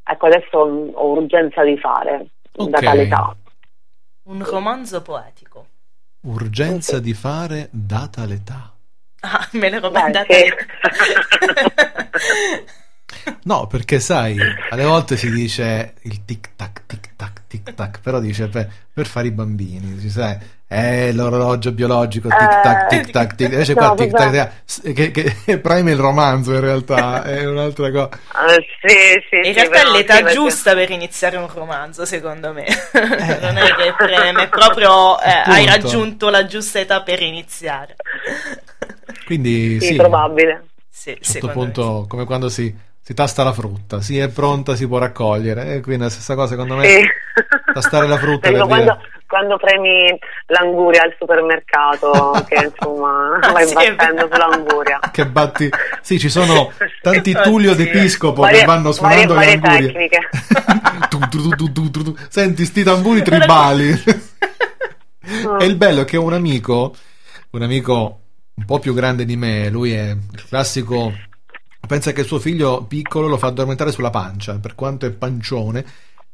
[0.07, 2.85] ecco adesso ho urgenza di fare da Ok.
[2.85, 3.35] tale età.
[4.25, 5.67] Un romanzo poetico.
[6.23, 8.73] Urgenza di fare data l'età.
[9.21, 10.45] Ah, me l'ero mandata sì.
[13.45, 18.19] No, perché sai, alle volte si dice il tic tac, tic tac, tic tac, però
[18.21, 20.37] dice per, per fare i bambini, si sai,
[20.67, 24.53] è l'orologio biologico, tic tac, Eh, tic tac, tic Invece no, qua tic tac, vabbè.
[24.83, 28.09] tic, che, che preme il romanzo in realtà, è un'altra cosa.
[28.37, 32.05] Eh, sì, sì, In sì, realtà è l'età sì, perché- giusta per iniziare un romanzo,
[32.05, 32.65] secondo me.
[33.41, 37.97] non è che preme, proprio eh, hai raggiunto la giusta età per iniziare.
[39.25, 40.69] Quindi Sì, sì, probabile.
[40.91, 42.75] Sì, a un certo secondo me punto, come quando si,
[43.07, 46.35] si tasta la frutta, si è pronta, si può raccogliere, e quindi è la stessa
[46.35, 47.01] cosa secondo me, Sì.
[47.75, 53.67] tastare la frutta Ecco, per quando, quando premi l'anguria al supermercato, che insomma Ah, vai
[53.67, 54.99] sì, battendo sull'anguria.
[55.13, 55.69] Che batti...
[56.01, 57.33] Sì, ci sono tanti.
[57.43, 60.09] Tullio d'Episcopo Varie- che vanno suonando varie, le varie angurie.
[60.09, 61.09] tecniche.
[61.11, 62.17] Tu, tu, tu, tu, tu, tu.
[62.31, 64.03] Senti, sti tamburi tribali.
[65.61, 66.95] e il bello è che un amico,
[67.51, 68.21] un amico
[68.55, 71.13] un po' più grande di me, lui è il classico.
[71.87, 75.85] Pensa che suo figlio piccolo lo fa addormentare sulla pancia, per quanto è pancione.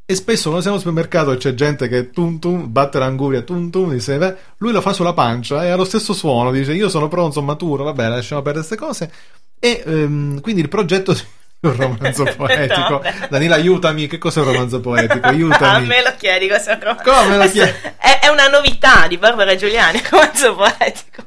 [0.05, 3.71] E spesso quando siamo al supermercato e c'è gente che tum tum batte l'anguria, tum
[3.71, 6.89] tum, dice, "Beh", lui lo fa sulla pancia e ha lo stesso suono, dice io
[6.89, 9.13] sono pronto, sono maturo, vabbè, lasciamo perdere queste cose.
[9.61, 11.15] E ehm, quindi il progetto
[11.63, 13.03] un romanzo poetico.
[13.29, 15.21] Danila, aiutami, che cos'è un romanzo poetico?
[15.27, 15.87] A Aiutami.
[15.87, 17.13] me lo chiedi cosa è un romanzo.
[17.13, 17.71] Come lo chiedi?
[17.97, 21.23] È, è una novità di Barbara Giuliani, romanzo poetico.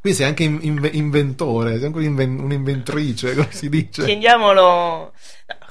[0.00, 4.04] Qui sei anche in- inve- inventore, sei anche un'inven- un'inventrice, come si dice.
[4.04, 4.62] Chiediamolo.
[4.62, 5.12] No,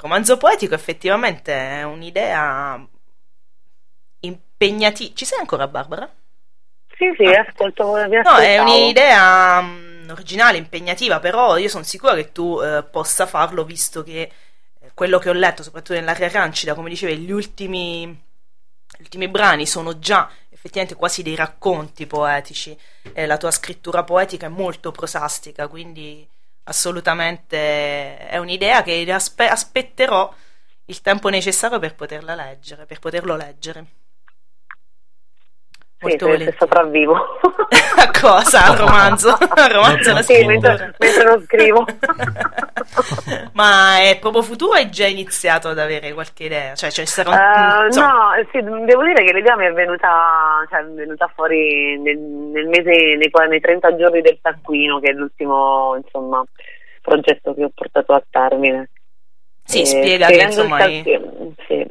[0.01, 2.87] romanzo poetico effettivamente è un'idea
[4.21, 5.11] impegnativa.
[5.13, 6.09] Ci sei ancora, Barbara?
[6.97, 12.31] Sì, sì, ascolto, vi No, è un'idea mm, originale, impegnativa, però io sono sicura che
[12.33, 14.29] tu eh, possa farlo, visto che
[14.81, 19.65] eh, quello che ho letto, soprattutto nell'area rancida, come dicevi, gli ultimi, gli ultimi brani
[19.65, 20.29] sono già
[20.59, 22.77] effettivamente quasi dei racconti poetici.
[23.13, 26.27] Eh, la tua scrittura poetica è molto prosastica, quindi
[26.63, 30.31] assolutamente è un'idea che aspe- aspetterò
[30.85, 33.85] il tempo necessario per poterla leggere, per poterlo leggere.
[35.99, 37.13] Sì, Molto se, se sopravvivo.
[37.97, 38.67] A cosa?
[38.67, 39.35] Al romanzo?
[39.37, 41.85] Al romanzo Sì, mentre, mentre lo scrivo.
[43.53, 46.73] Ma è proprio futuro hai già iniziato ad avere qualche idea?
[46.73, 50.85] Cioè, ci sarà insomma, no, sì, devo dire che l'idea mi è venuta, cioè, è
[50.85, 56.41] venuta fuori nel, nel mese, nei, nei 30 giorni del taccuino, che è l'ultimo insomma,
[57.01, 58.89] progetto che ho portato a termine.
[59.63, 61.87] Sì, Eh, spiega che, insomma, taccuino- sì, eh,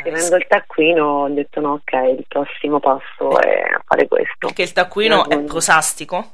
[0.00, 4.46] scrivendo il taccuino ho detto no, ok, il prossimo passo è fare questo.
[4.46, 6.32] perché il taccuino è prosastico?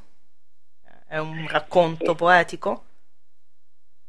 [1.07, 2.83] È un racconto poetico?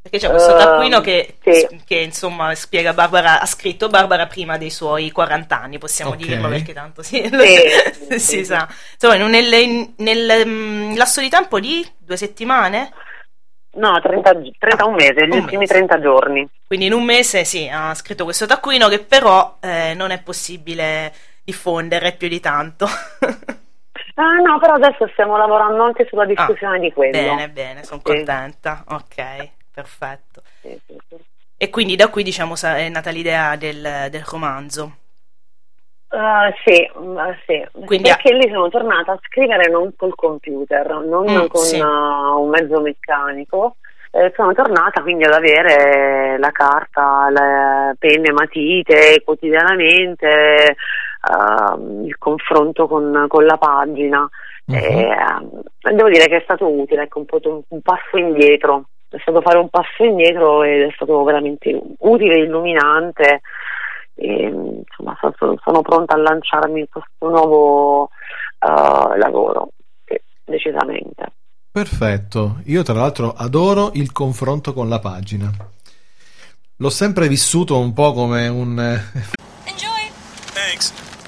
[0.00, 1.82] Perché c'è questo Ehm, taccuino che, sì.
[1.84, 6.16] che, insomma spiega Barbara, ha scritto Barbara prima dei suoi 40 anni, possiamo Ok.
[6.16, 7.28] dirlo perché tanto sì, Sì,
[8.12, 8.44] sì, si sì.
[8.44, 8.66] sa.
[8.94, 12.92] Insomma, nel, nel, mm, lasso di tempo di due settimane?
[13.78, 15.74] No, 30, gi- 31 mesi, gli Ah, un ultimi mese.
[15.74, 16.48] 30 giorni.
[16.66, 21.12] Quindi in un mese sì, ha scritto questo taccuino che però eh, non è possibile
[21.44, 22.86] diffondere più di tanto.
[24.14, 27.16] Ah, no, però adesso stiamo lavorando anche sulla diffusione di quello.
[27.16, 28.12] Ah, Bene, bene, sono Sì.
[28.14, 28.82] contenta.
[28.88, 30.42] Ok, perfetto.
[30.60, 30.96] Sì, sì.
[31.56, 34.96] E quindi da qui diciamo è nata l'idea del, del romanzo.
[36.10, 36.90] Uh, sì,
[37.46, 37.66] sì.
[37.84, 41.78] Quindi- perché lì sono tornata a scrivere non col computer, non Mm, con sì.
[41.78, 43.76] uh, un mezzo meccanico.
[44.10, 50.76] Eh, sono tornata quindi ad avere la carta, le penne, matite quotidianamente,
[51.28, 54.26] uh, il confronto con, con la pagina.
[54.66, 55.08] E,
[55.40, 55.60] um,
[55.94, 58.84] devo dire che è stato utile, ecco, un, to- un passo indietro.
[59.10, 63.40] È stato fare un passo indietro ed è stato veramente utile, illuminante.
[64.20, 69.70] E, insomma, so- so- sono pronta a lanciarmi in questo nuovo uh, lavoro,
[70.44, 71.32] decisamente.
[71.70, 72.60] Perfetto.
[72.64, 75.50] Io tra l'altro adoro il confronto con la pagina.
[76.80, 78.78] L'ho sempre vissuto un po' come un...
[78.80, 79.36] eh,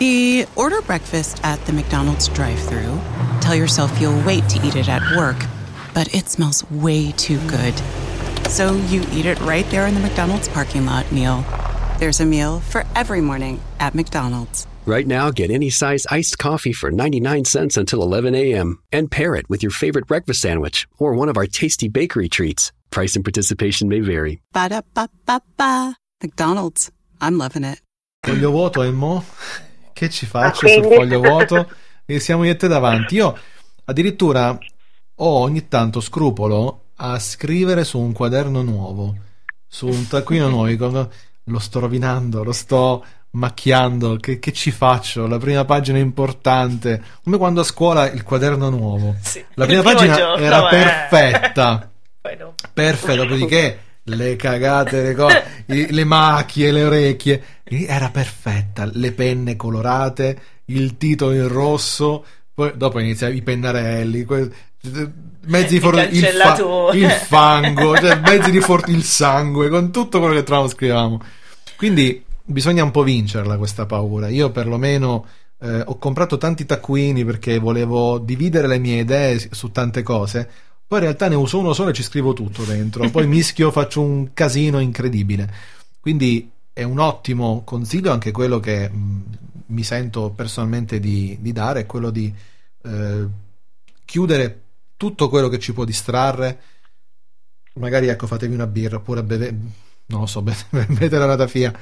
[0.02, 2.98] You order breakfast at the McDonald's drive thru
[3.40, 5.36] Tell yourself you'll wait to eat it at work,
[5.92, 7.74] but it smells way too good.
[8.48, 11.44] So you eat it right there in the McDonald's parking lot meal.
[12.00, 14.66] There's a meal for every morning at McDonald's.
[14.86, 18.78] Right now, get any size iced coffee for 99 cents until 11 a.m.
[18.90, 22.72] and pair it with your favorite breakfast sandwich or one of our tasty bakery treats.
[22.90, 24.40] Price and participation may vary.
[24.52, 25.94] Ba da ba ba ba.
[26.22, 26.90] McDonald's.
[27.20, 27.80] I'm loving it.
[28.24, 29.22] Foglio vuoto e mo?
[29.92, 30.94] Che ci faccio Ah, sul quindi?
[30.96, 31.68] foglio vuoto?
[32.06, 33.16] E siamo io e te davanti.
[33.16, 33.36] Io
[33.84, 34.58] addirittura
[35.16, 39.14] ho ogni tanto scrupolo a scrivere su un quaderno nuovo,
[39.68, 41.10] su un taccuino nuovo.
[41.44, 44.16] Lo sto rovinando, lo sto macchiando.
[44.16, 45.26] Che, che ci faccio?
[45.26, 47.02] La prima pagina è importante.
[47.22, 49.16] Come quando a scuola il quaderno nuovo.
[49.54, 50.70] La il prima pagina giorno, era eh.
[50.70, 51.84] perfetta.
[52.38, 52.54] No.
[52.74, 57.42] Dopodiché le cagate, le, cose, i- le macchie, le orecchie.
[57.64, 62.24] Era perfetta, le penne colorate, il titolo in rosso,
[62.60, 64.50] poi dopo iniziano i pennarelli, que-
[65.46, 70.18] mezzi di for- il, fa- il fango, cioè mezzi di for- il sangue, con tutto
[70.18, 71.22] quello che trovavamo scrivevamo.
[71.76, 74.28] Quindi bisogna un po' vincerla questa paura.
[74.28, 75.24] Io perlomeno
[75.62, 80.48] eh, ho comprato tanti taccuini perché volevo dividere le mie idee su tante cose.
[80.86, 83.08] Poi in realtà ne uso uno solo e ci scrivo tutto dentro.
[83.08, 85.50] Poi mischio, faccio un casino incredibile.
[85.98, 89.22] Quindi è un ottimo consiglio anche quello che mh,
[89.70, 92.32] mi sento personalmente di, di dare, è quello di
[92.84, 93.26] eh,
[94.04, 94.62] chiudere
[94.96, 96.60] tutto quello che ci può distrarre.
[97.74, 99.50] Magari ecco, fatevi una birra oppure beve,
[100.06, 101.72] non lo so, be- bevete la ratafia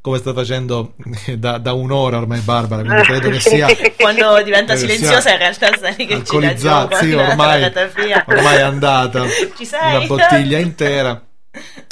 [0.00, 0.96] come sta facendo
[1.38, 5.96] da, da un'ora ormai Barbara, quindi credo che sia Quando diventa silenziosa in realtà sai
[6.06, 6.56] che ci
[6.98, 7.72] sì, ormai,
[8.26, 9.24] ormai è andata
[9.56, 9.96] Ci sei?
[9.96, 11.22] una bottiglia intera.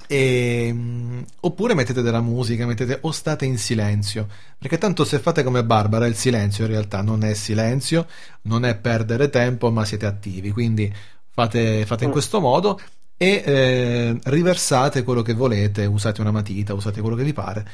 [0.06, 5.42] E, mm, oppure mettete della musica, mettete o state in silenzio, perché tanto se fate
[5.42, 8.06] come Barbara, il silenzio in realtà non è silenzio,
[8.42, 10.50] non è perdere tempo, ma siete attivi.
[10.50, 10.92] Quindi
[11.30, 12.78] fate, fate in questo modo
[13.16, 17.66] e eh, riversate quello che volete, usate una matita, usate quello che vi pare.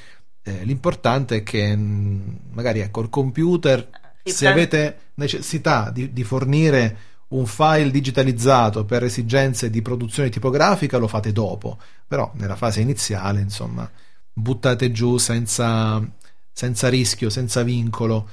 [0.42, 3.88] Eh, l'importante è che mm, magari ecco il computer,
[4.22, 11.08] se avete necessità di, di fornire un file digitalizzato per esigenze di produzione tipografica, lo
[11.08, 13.88] fate dopo, però nella fase iniziale, insomma,
[14.32, 16.02] buttate giù senza,
[16.52, 18.28] senza rischio, senza vincolo,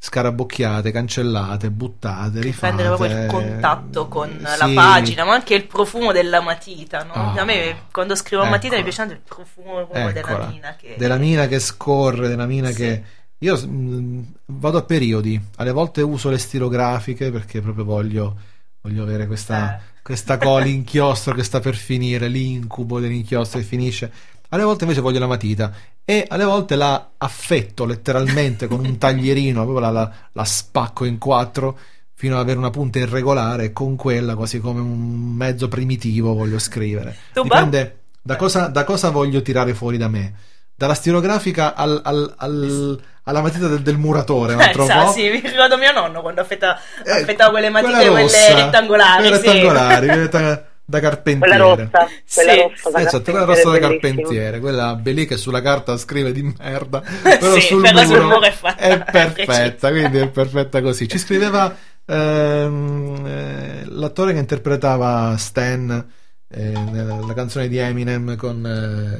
[0.00, 2.74] scarabocchiate, cancellate, buttate, rifate.
[2.74, 4.72] prendere proprio il contatto con la sì.
[4.72, 7.02] pagina, ma anche il profumo della matita.
[7.02, 7.12] No?
[7.12, 7.34] Ah.
[7.36, 8.94] A me quando scrivo a matita mi Eccola.
[8.94, 10.76] piace tanto il profumo proprio della mina.
[10.76, 10.94] Che...
[10.96, 13.16] della mina che scorre, della mina che...
[13.40, 18.36] Io mh, vado a periodi, alle volte uso le stilografiche perché proprio voglio,
[18.80, 24.12] voglio avere questa, questa cola l'inchiostro che sta per finire, l'incubo dell'inchiostro che finisce.
[24.48, 25.72] Alle volte invece voglio la matita
[26.04, 31.18] e alle volte la affetto letteralmente con un taglierino, proprio la, la- la spacco in
[31.18, 31.78] quattro
[32.14, 36.58] fino ad avere una punta irregolare e con quella quasi come un mezzo primitivo voglio
[36.58, 37.16] scrivere.
[37.38, 40.34] Dipende da cosa, da cosa voglio tirare fuori da me.
[40.78, 45.10] Dalla stilografica al- al- al- alla matita del, del muratore, un Eh, altro sa, po'.
[45.10, 49.20] sì, mi ricordo mio nonno quando affetta- affettava quelle matite, quella quelle rossa, rettangolari.
[49.22, 49.46] quelle sì.
[49.46, 51.56] rettangolari, quelle da, da carpentiere.
[51.56, 52.60] Quella rossa, quella Sì.
[52.60, 56.54] rossa da Esatto, quella carpentiere rossa da carpentiere, quella belli che sulla carta scrive di
[56.56, 60.80] merda, però, Sì, sul, però sul muro muro è fatta è perfetta, quindi è perfetta
[60.80, 61.08] così.
[61.08, 61.74] Ci scriveva
[62.06, 66.06] ehm, eh, l'attore che interpretava Stan
[66.50, 68.64] eh, nella canzone di Eminem con,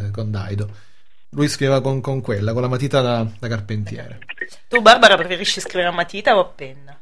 [0.06, 0.68] eh, con Daido.
[1.30, 4.18] Lui scriveva con, con quella, con la matita da, da carpentiere.
[4.68, 6.98] Tu, Barbara, preferisci scrivere a matita o a penna?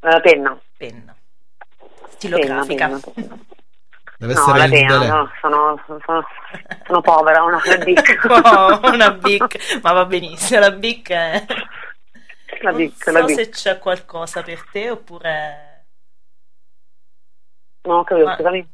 [0.00, 0.58] La penna.
[0.76, 1.14] Penna.
[2.10, 2.86] Stilografica.
[2.86, 3.38] Penna, penna,
[4.18, 6.24] Deve No, essere la penna, no, sono, sono,
[6.86, 8.24] sono povera, una bic.
[8.26, 11.44] Oh, una bic, ma va benissimo, la bic è...
[12.62, 13.34] La non bic, so la bic.
[13.36, 15.84] se c'è qualcosa per te oppure...
[17.82, 18.68] No, capito, Ma- scusami.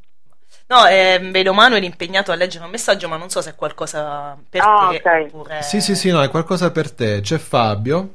[0.68, 4.36] No, eh, vedo Manuel impegnato a leggere un messaggio, ma non so se è qualcosa
[4.48, 5.24] per Ah, te ok.
[5.26, 5.62] oppure...
[5.62, 7.20] Sì, sì, sì, no, è qualcosa per te.
[7.20, 8.14] C'è Fabio,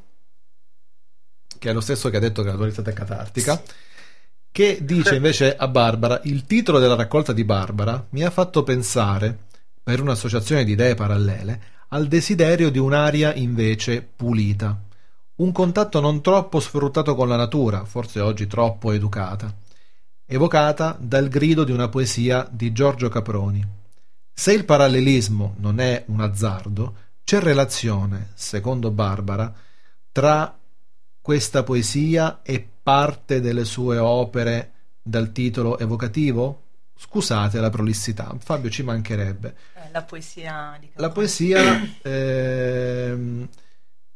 [1.60, 3.62] che è lo stesso che ha detto che la tua lista è catartica,
[4.52, 9.38] che dice invece a Barbara: Il titolo della raccolta di Barbara mi ha fatto pensare,
[9.84, 14.80] per un'associazione di idee parallele, al desiderio di un'aria invece pulita.
[15.36, 19.54] Un contatto non troppo sfruttato con la natura, forse oggi troppo educata,
[20.30, 23.66] evocata dal grido di una poesia di Giorgio Caproni.
[24.34, 29.52] Se il parallelismo non è un azzardo, c'è relazione, secondo Barbara,
[30.12, 30.56] tra
[31.22, 34.72] questa poesia e parte delle sue opere
[35.02, 36.64] dal titolo evocativo?
[36.96, 39.56] Scusate la prolissità, Fabio ci mancherebbe.
[39.76, 43.48] Eh, la poesia di La poesia ehm,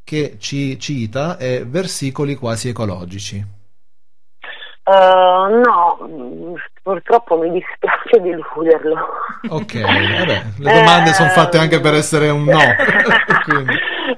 [0.03, 3.59] che ci cita è versicoli quasi ecologici.
[4.91, 9.07] Eh, no, purtroppo mi dispiace deluderlo.
[9.49, 12.59] Ok, vabbè, le domande sono fatte anche per essere un no.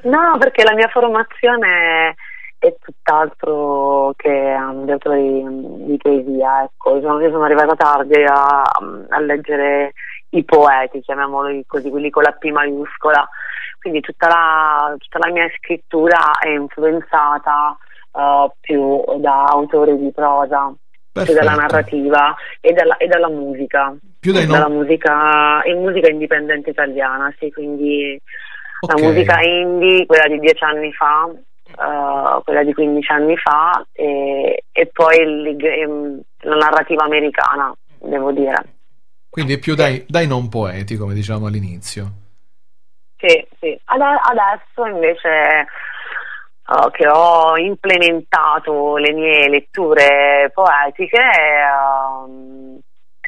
[0.03, 2.15] No, perché la mia formazione
[2.57, 6.99] è tutt'altro che um, di autori um, di poesia, ecco.
[6.99, 8.61] Sono- io sono arrivata tardi a,
[9.09, 9.93] a leggere
[10.29, 13.27] i poeti, chiamiamoli così, quelli con la P maiuscola.
[13.79, 17.77] Quindi tutta la, tutta la mia scrittura è influenzata
[18.13, 20.73] uh, più da autori di prosa,
[21.11, 21.61] più dalla Perfetto.
[21.61, 23.95] narrativa e dalla, e dalla musica.
[24.19, 28.19] Più dai dalla no- musica, e musica indipendente italiana, sì, quindi
[28.79, 28.93] Ok.
[28.93, 31.29] la musica indie, quella di dieci anni fa,
[31.65, 38.31] eh, quella di 15 anni fa e, e poi il- ehm, la narrativa americana, devo
[38.31, 38.63] dire.
[39.29, 42.05] quindi più dai, dai non poeti, come diciamo all'inizio.
[43.17, 43.79] Sì, sì.
[43.85, 45.65] Ade- adesso invece
[46.73, 52.79] eh, che ho implementato le mie letture poetiche ehm,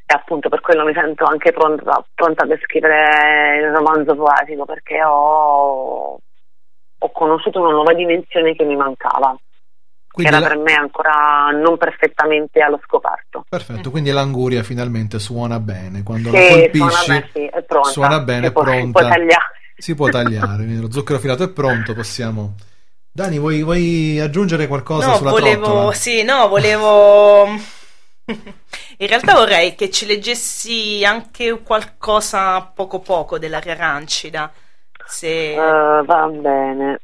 [0.07, 5.03] e appunto per quello mi sento anche pronta, pronta per scrivere il romanzo poetico perché
[5.03, 6.19] ho,
[6.97, 9.35] ho conosciuto una nuova dimensione che mi mancava,
[10.11, 13.45] Quindi che era la- per me ancora non perfettamente allo scoperto.
[13.49, 16.03] Perfetto, quindi l'anguria finalmente suona bene.
[16.03, 17.89] Quando la Sì, colpisci, suona bene, sì, è pronta.
[17.89, 18.99] suona bene, Si è pronta.
[18.99, 19.43] può tagliare.
[19.77, 22.53] Si può tagliare, lo zucchero filato è pronto, possiamo...
[23.15, 25.93] Dani, vuoi, vuoi aggiungere qualcosa No, sulla volevo, trottola?
[25.93, 27.45] sì, no, volevo.
[28.97, 34.51] In realtà vorrei che ci leggessi anche qualcosa poco poco dell'aria rancida.
[35.05, 35.53] Se...
[35.53, 36.99] Eh, va bene.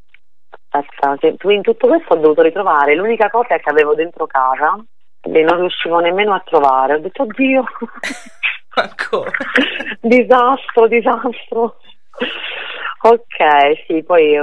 [0.71, 2.93] Aspetta, che in tutto questo ho dovuto ritrovare.
[2.93, 4.83] L'unica cosa è che avevo dentro casa
[5.21, 6.95] e non riuscivo nemmeno a trovare.
[6.95, 7.63] Ho detto, oddio,
[8.75, 9.31] Ancora.
[10.01, 11.77] disastro, disastro.
[13.03, 14.37] Ok, sì, poi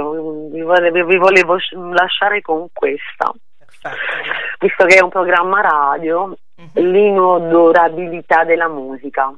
[0.51, 3.33] vi volevo, vi volevo sc- lasciare con questa.
[4.59, 6.35] Visto che è un programma radio,
[6.73, 9.33] l'inodorabilità della musica.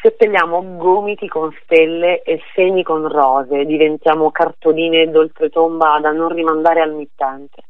[0.00, 6.94] Seppelliamo gomiti con stelle e segni con rose, diventiamo cartoline d'oltretomba da non rimandare al
[6.94, 7.62] mittente.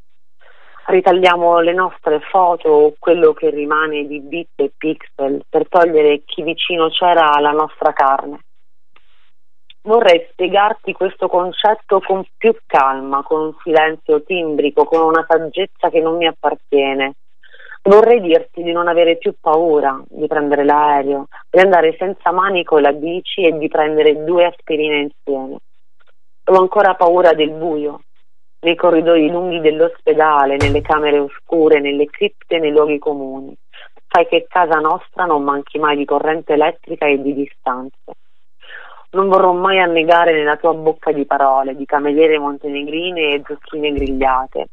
[0.87, 6.43] Ritagliamo le nostre foto o quello che rimane di bit e pixel per togliere chi
[6.43, 8.45] vicino c'era alla nostra carne.
[9.87, 16.01] Vorrei spiegarti questo concetto con più calma, con un silenzio timbrico, con una saggezza che
[16.01, 17.15] non mi appartiene.
[17.83, 22.91] Vorrei dirti di non avere più paura di prendere l'aereo, di andare senza manico la
[22.91, 25.59] bici e di prendere due aspirine insieme.
[26.47, 28.01] Ho ancora paura del buio,
[28.63, 33.55] nei corridoi lunghi dell'ospedale, nelle camere oscure, nelle cripte, nei luoghi comuni.
[34.09, 38.17] Fai che casa nostra non manchi mai di corrente elettrica e di distanze.
[39.11, 44.69] Non vorrò mai annegare nella tua bocca di parole, di cameriere montenegrine e zucchine grigliate.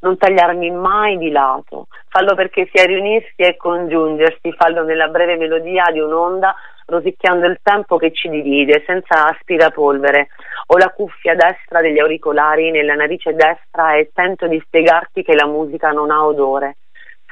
[0.00, 5.84] Non tagliarmi mai di lato, fallo perché sia riunirsi e congiungersi, fallo nella breve melodia
[5.92, 6.54] di un'onda,
[6.86, 10.28] rosicchiando il tempo che ci divide, senza aspirapolvere.
[10.68, 15.46] Ho la cuffia destra degli auricolari nella narice destra e tento di spiegarti che la
[15.46, 16.76] musica non ha odore.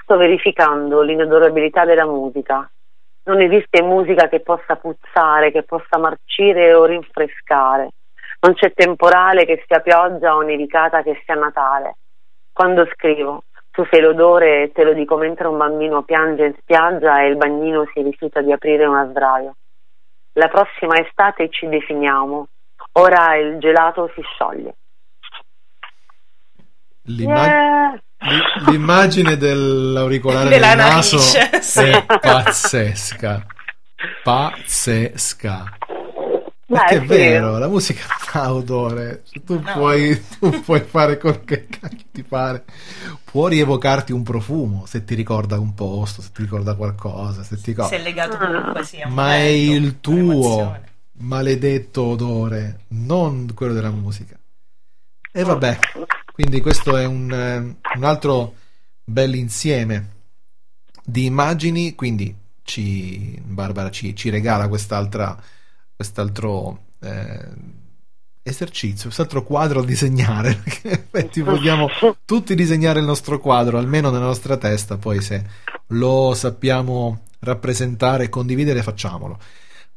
[0.02, 2.68] Sto verificando l'inodorabilità della musica.
[3.28, 7.90] Non esiste musica che possa puzzare, che possa marcire o rinfrescare.
[8.40, 11.96] Non c'è temporale che sia pioggia o nevicata che sia Natale.
[12.50, 17.20] Quando scrivo, tu sei l'odore e te lo dico mentre un bambino piange in spiaggia
[17.20, 19.56] e il bagnino si rifiuta di aprire una sdraio.
[20.32, 22.48] La prossima estate ci definiamo.
[22.92, 24.74] Ora il gelato si scioglie.
[27.02, 28.02] L'imma- Yeah.
[28.20, 33.46] L'i- L'immagine dell'auricolare Della nel naso narice, è pazzesca.
[34.22, 35.76] Pazzesca.
[36.66, 39.22] Perché è vero, la musica ha odore.
[39.44, 42.64] Tu, puoi, tu puoi fare quel che cacchio ti pare.
[43.24, 47.74] Può rievocarti un profumo se ti ricorda un posto, se ti ricorda qualcosa, se ti
[47.74, 50.78] Se è legato comunque sia un Ma è il tuo
[51.20, 54.38] maledetto odore, non quello della musica.
[55.32, 55.78] E vabbè,
[56.38, 58.54] quindi questo è un, eh, un altro
[59.02, 60.10] bel insieme
[61.04, 62.32] di immagini, quindi
[62.62, 65.36] ci, Barbara ci, ci regala quest'altra,
[65.96, 67.48] quest'altro eh,
[68.44, 71.88] esercizio, quest'altro quadro da disegnare, perché in effetti vogliamo
[72.24, 75.44] tutti disegnare il nostro quadro, almeno nella nostra testa, poi se
[75.88, 79.40] lo sappiamo rappresentare e condividere facciamolo.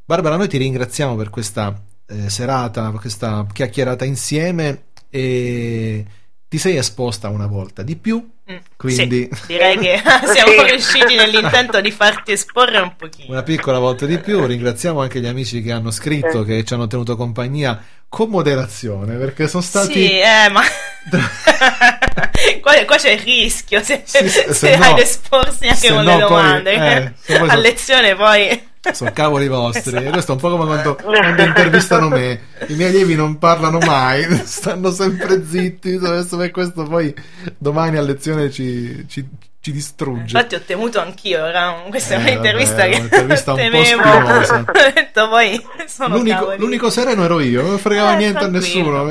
[0.04, 6.04] Barbara, noi ti ringraziamo per questa eh, serata, per questa chiacchierata insieme e
[6.52, 8.30] ti sei esposta una volta di più,
[8.76, 10.02] quindi Sì, direi che
[10.34, 13.32] siamo riusciti nell'intento di farti esporre un pochino.
[13.32, 14.46] una piccola volta di più.
[14.46, 17.82] Ringraziamo anche gli amici che hanno scritto, che ci hanno tenuto compagnia
[18.14, 19.94] con moderazione, perché sono stati...
[19.94, 20.62] Sì, eh, ma
[22.62, 26.26] qua, qua c'è il rischio se, se- se se no- esporsi anche con no le
[26.26, 26.72] poi, domande.
[26.74, 29.96] eh, poi A so- lezione poi Sono cavoli vostri.
[29.96, 30.10] Esatto.
[30.12, 32.42] Questo è un po' come quando, quando intervistano me.
[32.68, 35.94] I miei allievi non parlano mai, stanno sempre zitti.
[36.04, 37.14] Adesso per questo poi
[37.58, 39.26] domani a lezione ci, ci-
[39.62, 40.36] ci distrugge.
[40.36, 43.64] Infatti ho temuto anch'io, era un- questa è Eh, un'intervista vabbè, che un'intervista un po'
[43.64, 44.02] temevo.
[44.02, 44.56] spinosa.
[44.68, 49.04] Ho detto poi sono L'unico, l'unico sereno ero io, non fregava Eh, niente a nessuno.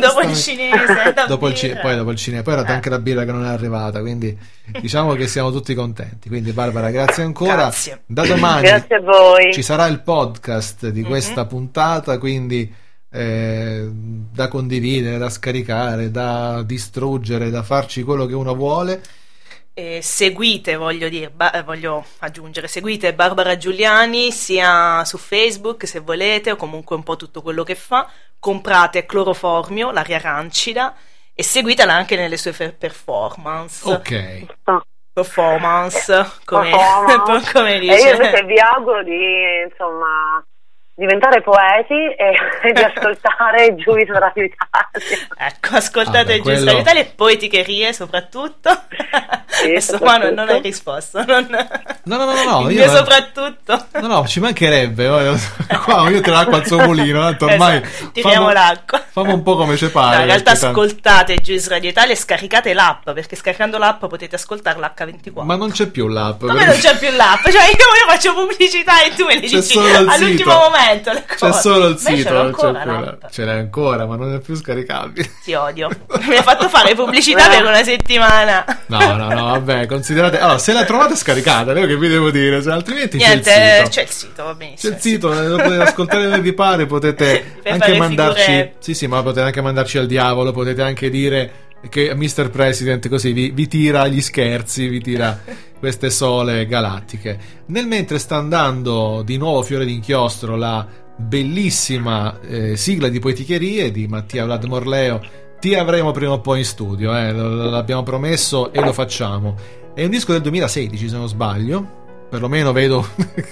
[0.00, 2.72] Dopo il cinese, dopo il ci- poi dopo il cinema, poi era Eh.
[2.72, 4.36] anche la birra che non è arrivata, quindi
[4.80, 6.28] diciamo che siamo tutti contenti.
[6.28, 7.54] Quindi Barbara, grazie ancora.
[7.54, 8.02] Grazie.
[8.06, 9.52] Da domani Grazie a voi.
[9.52, 12.72] ci sarà il podcast di questa puntata, quindi
[13.12, 19.00] eh, da condividere, da scaricare, da distruggere, da farci quello che uno vuole.
[19.80, 26.50] Eh, seguite, voglio dire, ba- voglio aggiungere, seguite Barbara Giuliani sia su Facebook se volete
[26.50, 28.06] o comunque un po' tutto quello che fa.
[28.38, 30.94] Comprate Cloroformio, l'aria rancida
[31.34, 33.88] e seguitela anche nelle sue fe- performance.
[33.90, 34.46] Ok.
[35.12, 37.52] Performance, come, Performance.
[37.52, 38.44] come E io invece dice.
[38.44, 39.16] vi auguro di
[39.70, 40.44] insomma
[41.00, 42.34] diventare poeti e,
[42.68, 44.88] e di ascoltare Giudice Radio Italia.
[45.38, 48.68] Ecco, ascoltate il Giusto quello- Italia e poeticherie soprattutto.
[49.62, 51.22] Adesso qua non, non hai risposto.
[51.24, 51.46] Non...
[52.04, 53.86] No, no, no, no, io- mio soprattutto.
[54.00, 55.08] No, no, ci mancherebbe.
[55.08, 55.36] oh,
[55.84, 59.02] Qua io tiro l'acqua al suo mulino, tanto ormai Esatto, tiriamo famo- l'acqua.
[59.10, 60.16] Famo un po' come ci pare.
[60.16, 64.04] No, in realtà perché tanto- ascoltate Juice Radio Italia e scaricate l'app perché scaricando l'app
[64.06, 65.42] potete ascoltare l'H24.
[65.44, 66.40] Ma non c'è più l'app.
[66.40, 67.42] Come perché- non c'è più l'app?
[67.48, 70.70] Cioè io, io faccio pubblicità e tu me le dici all'ultimo sito.
[70.90, 71.12] Momento.
[71.12, 71.60] le C'è cose.
[71.60, 73.18] solo il sito, non c'è ancora.
[73.30, 75.30] Ce l'hai ancora, ma non è più scaricabile.
[75.44, 75.88] Ti odio.
[76.26, 78.64] Mi hai fatto fare pubblicità per una settimana.
[78.86, 80.38] No, no, no, vabbè, considerate.
[80.38, 82.60] Allora, se la trovate scaricata, io che vi devo dire?
[82.62, 83.88] Se altrimenti Niente, c'è il eh, sito.
[83.90, 84.90] c'è il sito, va benissimo.
[84.92, 88.42] C'è il sito, eh, lo potete ascoltare come vi pare, potete anche mandarci.
[88.44, 91.50] figure- Sì, sì, ma potete anche mandarci al diavolo, potete anche dire
[91.88, 92.50] che Mr.
[92.50, 95.38] President così vi, vi tira gli scherzi, vi tira
[95.78, 97.38] queste sole galattiche.
[97.66, 100.86] Nel mentre sta andando di nuovo Fiore d'inchiostro la
[101.16, 105.20] bellissima eh, sigla di poeticherie di Mattia Vlad Morleo.
[105.58, 109.56] Ti avremo prima o poi in studio, eh, l'abbiamo promesso e lo facciamo.
[109.94, 111.98] È un disco del 2016, se non sbaglio.
[112.30, 113.06] Perlomeno vedo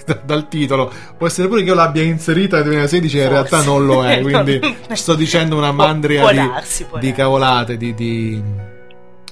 [0.07, 0.91] da- dal titolo.
[1.17, 4.21] Può essere pure che io l'abbia inserita nel 2016 e in realtà non lo è.
[4.23, 4.61] Quindi
[4.93, 8.41] sto dicendo una mandria può di, darsi, può di cavolate, di, di,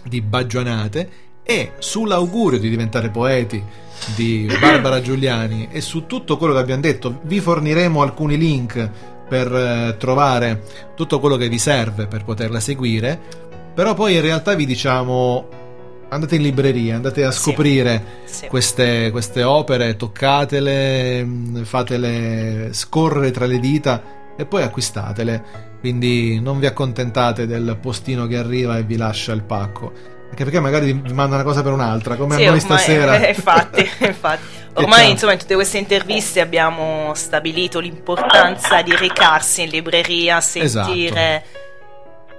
[0.02, 1.10] di baggianate.
[1.44, 3.62] E sull'augurio di diventare poeti
[4.16, 8.90] di Barbara Giuliani e su tutto quello che abbiamo detto, vi forniremo alcuni link
[9.28, 10.62] per eh, trovare
[10.97, 13.44] tutto quello che vi serve per poterla seguire.
[13.73, 15.65] Però poi in realtà vi diciamo
[16.08, 18.46] andate in libreria, andate a scoprire Sì.
[18.48, 24.02] Queste, queste opere, toccatele, mh, fatele scorrere tra le dita
[24.36, 25.64] e poi acquistatele.
[25.80, 29.92] Quindi non vi accontentate del postino che arriva e vi lascia il pacco.
[30.28, 33.24] Anche perché magari vi manda una cosa per un'altra, come Sì, a noi stasera.
[33.24, 34.42] eh, infatti, infatti.
[34.74, 41.58] Ormai, insomma, in tutte queste interviste abbiamo stabilito l'importanza di recarsi in libreria, sentire Esatto.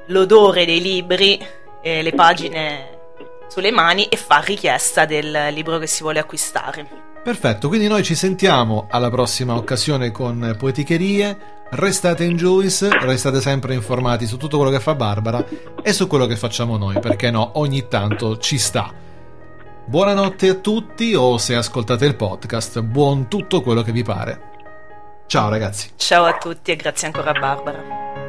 [0.08, 1.40] l'odore dei libri,
[1.82, 2.97] eh, le pagine
[3.48, 7.06] sulle mani e far richiesta del libro che si vuole acquistare.
[7.24, 11.56] Perfetto, quindi noi ci sentiamo alla prossima occasione con Poeticherie.
[11.70, 15.44] Restate in Juice, restate sempre informati su tutto quello che fa Barbara
[15.82, 18.94] e su quello che facciamo noi, perché no, ogni tanto ci sta.
[19.86, 24.42] Buonanotte a tutti o se ascoltate il podcast, buon tutto quello che vi pare.
[25.28, 25.92] Ciao ragazzi.
[25.98, 28.27] Ciao a tutti e grazie ancora a Barbara.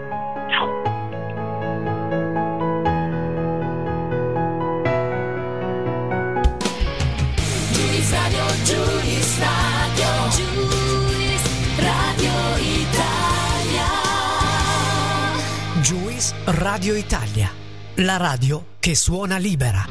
[16.51, 17.51] Radio Italia,
[17.97, 19.85] la radio che suona libera.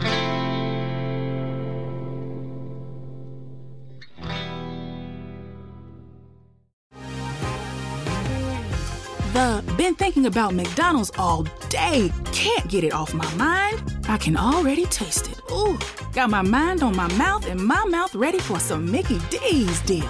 [9.34, 12.12] The been thinking about McDonald's all day.
[12.32, 13.80] Can't get it off my mind.
[14.10, 15.40] I can already taste it.
[15.52, 15.78] Ooh,
[16.12, 20.10] got my mind on my mouth and my mouth ready for some Mickey D's deal.